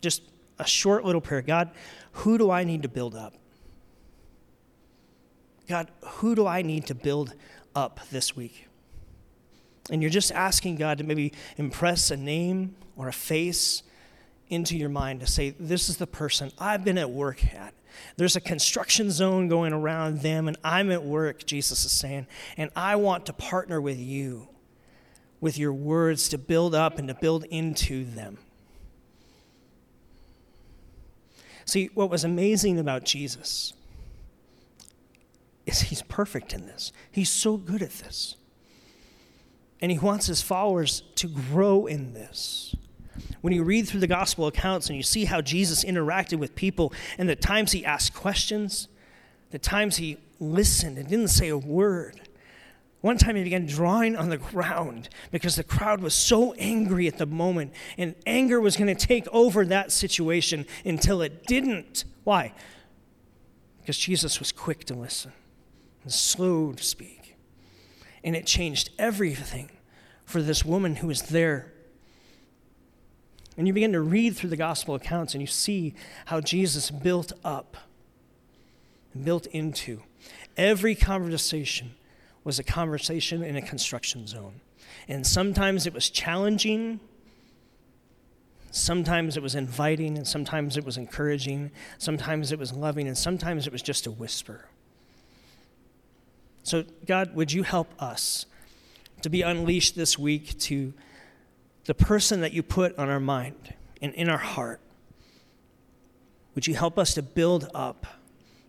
just 0.00 0.22
a 0.58 0.66
short 0.66 1.04
little 1.04 1.20
prayer 1.20 1.42
God, 1.42 1.70
who 2.12 2.38
do 2.38 2.50
I 2.50 2.64
need 2.64 2.82
to 2.82 2.88
build 2.88 3.14
up? 3.14 3.34
God, 5.68 5.90
who 6.02 6.34
do 6.34 6.46
I 6.46 6.62
need 6.62 6.86
to 6.86 6.94
build 6.94 7.34
up 7.74 8.00
this 8.10 8.36
week? 8.36 8.68
And 9.90 10.02
you're 10.02 10.10
just 10.10 10.30
asking 10.32 10.76
God 10.76 10.98
to 10.98 11.04
maybe 11.04 11.32
impress 11.56 12.10
a 12.10 12.16
name 12.16 12.76
or 12.96 13.08
a 13.08 13.12
face 13.12 13.82
into 14.48 14.76
your 14.76 14.88
mind 14.88 15.20
to 15.20 15.26
say, 15.26 15.50
This 15.58 15.88
is 15.88 15.96
the 15.96 16.06
person 16.06 16.52
I've 16.58 16.84
been 16.84 16.98
at 16.98 17.10
work 17.10 17.44
at. 17.54 17.74
There's 18.16 18.36
a 18.36 18.40
construction 18.40 19.10
zone 19.10 19.48
going 19.48 19.72
around 19.72 20.20
them, 20.20 20.48
and 20.48 20.56
I'm 20.62 20.90
at 20.90 21.04
work, 21.04 21.44
Jesus 21.44 21.84
is 21.84 21.92
saying, 21.92 22.26
and 22.56 22.70
I 22.76 22.96
want 22.96 23.26
to 23.26 23.32
partner 23.32 23.80
with 23.80 23.98
you 23.98 24.48
with 25.40 25.58
your 25.58 25.72
words 25.72 26.28
to 26.28 26.38
build 26.38 26.74
up 26.74 26.98
and 26.98 27.08
to 27.08 27.14
build 27.14 27.44
into 27.44 28.04
them. 28.04 28.38
See, 31.64 31.90
what 31.94 32.10
was 32.10 32.22
amazing 32.22 32.78
about 32.78 33.04
Jesus 33.04 33.72
is 35.66 35.82
he's 35.82 36.02
perfect 36.02 36.52
in 36.52 36.66
this. 36.66 36.92
He's 37.10 37.30
so 37.30 37.56
good 37.56 37.82
at 37.82 37.90
this. 37.90 38.36
And 39.80 39.90
he 39.90 39.98
wants 39.98 40.26
his 40.26 40.42
followers 40.42 41.02
to 41.16 41.26
grow 41.26 41.86
in 41.86 42.14
this 42.14 42.76
when 43.40 43.52
you 43.52 43.62
read 43.64 43.88
through 43.88 44.00
the 44.00 44.06
gospel 44.06 44.46
accounts 44.46 44.88
and 44.88 44.96
you 44.96 45.02
see 45.02 45.24
how 45.24 45.40
Jesus 45.40 45.84
interacted 45.84 46.38
with 46.38 46.54
people 46.54 46.92
and 47.18 47.28
the 47.28 47.36
times 47.36 47.72
he 47.72 47.84
asked 47.84 48.14
questions, 48.14 48.88
the 49.50 49.58
times 49.58 49.96
he 49.96 50.18
listened 50.40 50.98
and 50.98 51.08
didn't 51.08 51.28
say 51.28 51.48
a 51.48 51.58
word. 51.58 52.20
One 53.02 53.18
time 53.18 53.34
he 53.34 53.42
began 53.42 53.66
drawing 53.66 54.16
on 54.16 54.28
the 54.28 54.38
ground 54.38 55.08
because 55.32 55.56
the 55.56 55.64
crowd 55.64 56.00
was 56.00 56.14
so 56.14 56.52
angry 56.54 57.08
at 57.08 57.18
the 57.18 57.26
moment, 57.26 57.72
and 57.98 58.14
anger 58.26 58.60
was 58.60 58.76
going 58.76 58.94
to 58.94 59.06
take 59.06 59.26
over 59.32 59.64
that 59.66 59.90
situation 59.90 60.66
until 60.84 61.20
it 61.20 61.44
didn't. 61.46 62.04
Why? 62.22 62.54
Because 63.80 63.98
Jesus 63.98 64.38
was 64.38 64.52
quick 64.52 64.84
to 64.84 64.94
listen 64.94 65.32
and 66.04 66.12
slow 66.12 66.72
to 66.72 66.82
speak. 66.82 67.36
And 68.22 68.36
it 68.36 68.46
changed 68.46 68.90
everything 69.00 69.70
for 70.24 70.40
this 70.40 70.64
woman 70.64 70.96
who 70.96 71.08
was 71.08 71.22
there. 71.22 71.72
And 73.56 73.66
you 73.66 73.72
begin 73.72 73.92
to 73.92 74.00
read 74.00 74.36
through 74.36 74.50
the 74.50 74.56
gospel 74.56 74.94
accounts 74.94 75.34
and 75.34 75.40
you 75.40 75.46
see 75.46 75.94
how 76.26 76.40
Jesus 76.40 76.90
built 76.90 77.32
up, 77.44 77.76
built 79.22 79.46
into. 79.46 80.02
Every 80.56 80.94
conversation 80.94 81.94
was 82.44 82.58
a 82.58 82.64
conversation 82.64 83.42
in 83.42 83.56
a 83.56 83.62
construction 83.62 84.26
zone. 84.26 84.60
And 85.08 85.26
sometimes 85.26 85.86
it 85.86 85.92
was 85.92 86.10
challenging, 86.10 87.00
sometimes 88.70 89.36
it 89.36 89.42
was 89.42 89.54
inviting, 89.54 90.16
and 90.16 90.26
sometimes 90.26 90.76
it 90.76 90.84
was 90.84 90.96
encouraging, 90.96 91.70
sometimes 91.98 92.52
it 92.52 92.58
was 92.58 92.72
loving, 92.72 93.06
and 93.06 93.16
sometimes 93.16 93.66
it 93.66 93.72
was 93.72 93.82
just 93.82 94.06
a 94.06 94.10
whisper. 94.10 94.66
So, 96.62 96.84
God, 97.06 97.34
would 97.34 97.52
you 97.52 97.64
help 97.64 97.90
us 98.00 98.46
to 99.22 99.28
be 99.28 99.42
unleashed 99.42 99.94
this 99.96 100.18
week 100.18 100.58
to 100.60 100.94
the 101.84 101.94
person 101.94 102.40
that 102.40 102.52
you 102.52 102.62
put 102.62 102.96
on 102.98 103.08
our 103.08 103.20
mind 103.20 103.74
and 104.00 104.14
in 104.14 104.28
our 104.28 104.38
heart? 104.38 104.80
Would 106.54 106.66
you 106.66 106.74
help 106.74 106.98
us 106.98 107.14
to 107.14 107.22
build 107.22 107.68
up 107.74 108.06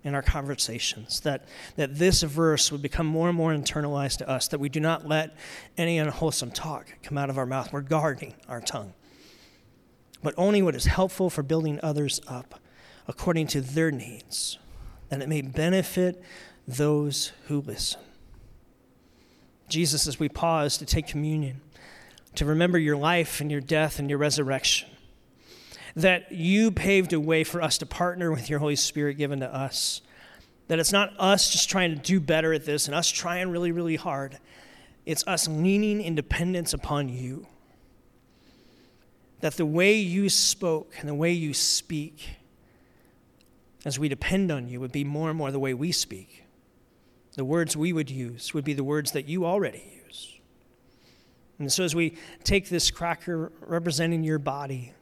in 0.03 0.13
our 0.13 0.21
conversations, 0.21 1.21
that, 1.21 1.45
that 1.77 1.97
this 1.97 2.23
verse 2.23 2.71
would 2.71 2.81
become 2.81 3.07
more 3.07 3.29
and 3.29 3.37
more 3.37 3.53
internalized 3.53 4.17
to 4.17 4.29
us, 4.29 4.49
that 4.49 4.59
we 4.59 4.67
do 4.67 4.79
not 4.79 5.07
let 5.07 5.35
any 5.77 5.97
unwholesome 5.97 6.51
talk 6.51 6.87
come 7.01 7.17
out 7.17 7.29
of 7.29 7.37
our 7.37 7.45
mouth. 7.45 7.71
We're 7.71 7.81
guarding 7.81 8.33
our 8.49 8.59
tongue, 8.59 8.93
but 10.21 10.33
only 10.37 10.61
what 10.61 10.75
is 10.75 10.85
helpful 10.85 11.29
for 11.29 11.41
building 11.41 11.79
others 11.81 12.19
up 12.27 12.59
according 13.07 13.47
to 13.47 13.61
their 13.61 13.91
needs, 13.91 14.57
that 15.09 15.21
it 15.21 15.29
may 15.29 15.41
benefit 15.41 16.21
those 16.67 17.31
who 17.47 17.61
listen. 17.61 18.01
Jesus, 19.69 20.05
as 20.05 20.19
we 20.19 20.27
pause 20.27 20.77
to 20.77 20.85
take 20.85 21.07
communion, 21.07 21.61
to 22.35 22.45
remember 22.45 22.77
your 22.77 22.97
life 22.97 23.41
and 23.41 23.51
your 23.51 23.61
death 23.61 23.99
and 23.99 24.09
your 24.09 24.19
resurrection, 24.19 24.89
that 25.95 26.31
you 26.31 26.71
paved 26.71 27.13
a 27.13 27.19
way 27.19 27.43
for 27.43 27.61
us 27.61 27.77
to 27.77 27.85
partner 27.85 28.31
with 28.31 28.49
your 28.49 28.59
Holy 28.59 28.75
Spirit 28.75 29.17
given 29.17 29.39
to 29.41 29.53
us. 29.53 30.01
That 30.67 30.79
it's 30.79 30.91
not 30.91 31.13
us 31.19 31.51
just 31.51 31.69
trying 31.69 31.95
to 31.95 32.01
do 32.01 32.19
better 32.19 32.53
at 32.53 32.65
this 32.65 32.87
and 32.87 32.95
us 32.95 33.09
trying 33.09 33.49
really, 33.49 33.71
really 33.71 33.95
hard. 33.95 34.39
It's 35.05 35.25
us 35.27 35.47
leaning 35.47 36.01
in 36.01 36.15
dependence 36.15 36.73
upon 36.73 37.09
you. 37.09 37.45
That 39.41 39.55
the 39.55 39.65
way 39.65 39.97
you 39.97 40.29
spoke 40.29 40.93
and 40.99 41.09
the 41.09 41.13
way 41.13 41.33
you 41.33 41.53
speak, 41.53 42.37
as 43.83 43.99
we 43.99 44.07
depend 44.07 44.51
on 44.51 44.69
you, 44.69 44.79
would 44.79 44.93
be 44.93 45.03
more 45.03 45.29
and 45.29 45.37
more 45.37 45.51
the 45.51 45.59
way 45.59 45.73
we 45.73 45.91
speak. 45.91 46.45
The 47.33 47.43
words 47.43 47.75
we 47.75 47.91
would 47.91 48.09
use 48.09 48.53
would 48.53 48.63
be 48.63 48.73
the 48.73 48.83
words 48.83 49.11
that 49.11 49.27
you 49.27 49.45
already. 49.45 49.92
And 51.59 51.71
so, 51.71 51.83
as 51.83 51.95
we 51.95 52.17
take 52.43 52.69
this 52.69 52.91
cracker 52.91 53.51
representing 53.61 54.23
your 54.23 54.39
body, 54.39 54.93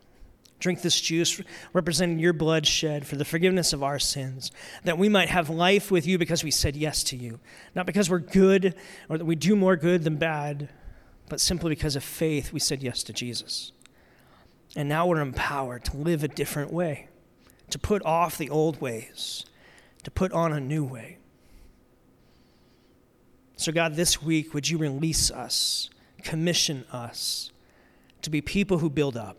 drink 0.60 0.82
this 0.82 1.02
juice 1.02 1.42
representing 1.74 2.20
your 2.20 2.34
blood 2.34 2.66
shed 2.66 3.06
for 3.06 3.16
the 3.16 3.26
forgiveness 3.26 3.74
of 3.74 3.84
our 3.84 4.00
sins, 4.00 4.52
that 4.84 4.98
we 4.98 5.10
might 5.10 5.30
have 5.30 5.50
life 5.50 5.92
with 5.92 6.06
you 6.06 6.18
because 6.18 6.44
we 6.44 6.52
said 6.52 6.76
yes 6.76 7.04
to 7.04 7.18
you. 7.18 7.40
Not 7.76 7.86
because 7.86 8.10
we're 8.10 8.20
good 8.20 8.76
or 9.10 9.18
that 9.18 9.26
we 9.26 9.36
do 9.36 9.56
more 9.56 9.76
good 9.76 10.04
than 10.04 10.18
bad, 10.18 10.70
but 11.30 11.42
simply 11.42 11.70
because 11.70 11.96
of 11.96 12.04
faith 12.04 12.54
we 12.54 12.60
said 12.60 12.84
yes 12.84 13.04
to 13.04 13.14
Jesus. 13.14 13.72
And 14.76 14.88
now 14.88 15.08
we're 15.08 15.20
empowered 15.20 15.84
to 15.86 15.98
live 15.98 16.24
a 16.24 16.28
different 16.28 16.72
way, 16.72 17.10
to 17.72 17.80
put 17.80 18.04
off 18.06 18.38
the 18.38 18.50
old 18.50 18.80
ways, 18.80 19.46
to 20.04 20.12
put 20.12 20.32
on 20.32 20.54
a 20.54 20.60
new 20.60 20.84
way. 20.84 21.18
So, 23.58 23.72
God, 23.72 23.96
this 23.96 24.22
week, 24.24 24.54
would 24.54 24.68
you 24.70 24.78
release 24.78 25.30
us, 25.30 25.90
commission 26.22 26.86
us 26.92 27.52
to 28.22 28.30
be 28.30 28.42
people 28.42 28.78
who 28.78 28.90
build 28.90 29.18
up? 29.18 29.38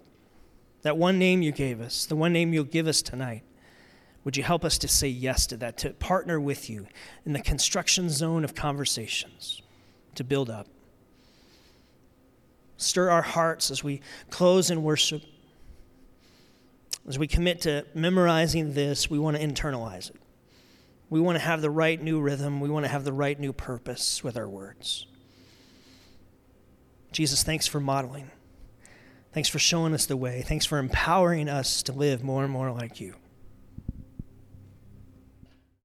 that 0.83 0.97
one 0.97 1.19
name 1.19 1.43
you 1.43 1.53
gave 1.53 1.81
us, 1.81 2.07
the 2.07 2.17
one 2.17 2.33
name 2.33 2.53
you'll 2.53 2.65
give 2.65 2.87
us 2.87 3.03
tonight, 3.03 3.43
would 4.25 4.37
you 4.37 4.43
help 4.43 4.65
us 4.65 4.79
to 4.79 4.89
say 4.89 5.09
yes 5.09 5.47
to 5.49 5.57
that, 5.57 5.77
to 5.79 5.91
partner 5.91 6.39
with 6.39 6.69
you 6.69 6.87
in 7.25 7.33
the 7.33 7.41
construction 7.41 8.11
zone 8.11 8.45
of 8.45 8.55
conversations, 8.55 9.63
to 10.15 10.23
build 10.23 10.51
up? 10.51 10.67
Stir 12.77 13.11
our 13.11 13.23
hearts 13.23 13.71
as 13.71 13.83
we 13.83 14.01
close 14.31 14.71
in 14.71 14.83
worship. 14.83 15.23
As 17.09 17.19
we 17.19 17.27
commit 17.27 17.61
to 17.63 17.85
memorizing 17.95 18.75
this, 18.75 19.09
we 19.11 19.19
want 19.19 19.37
to 19.37 19.45
internalize 19.45 20.11
it. 20.11 20.17
We 21.11 21.21
want 21.21 21.37
to 21.37 21.45
have 21.45 21.63
the 21.63 21.71
right 21.71 22.01
new 22.01 22.21
rhythm. 22.21 22.61
We 22.61 22.71
want 22.71 22.85
to 22.85 22.89
have 22.89 23.05
the 23.05 23.13
right 23.13 23.39
new 23.39 23.53
purpose 23.53 24.25
with 24.25 24.37
our 24.37 24.49
words. 24.49 25.07
Jesus, 27.13 27.43
thanks 27.43 27.67
for 27.67 27.81
modeling. 27.81 28.31
Thanks 29.33 29.49
for 29.49 29.59
showing 29.59 29.95
us 29.95 30.07
the 30.07 30.17
way. 30.17 30.43
Thanks 30.43 30.67
for 30.67 30.79
empowering 30.79 31.49
us 31.49 31.83
to 31.85 31.93
live 31.93 32.23
more 32.23 32.45
and 32.45 32.53
more 32.53 32.71
like 32.71 33.01
you. 33.01 33.15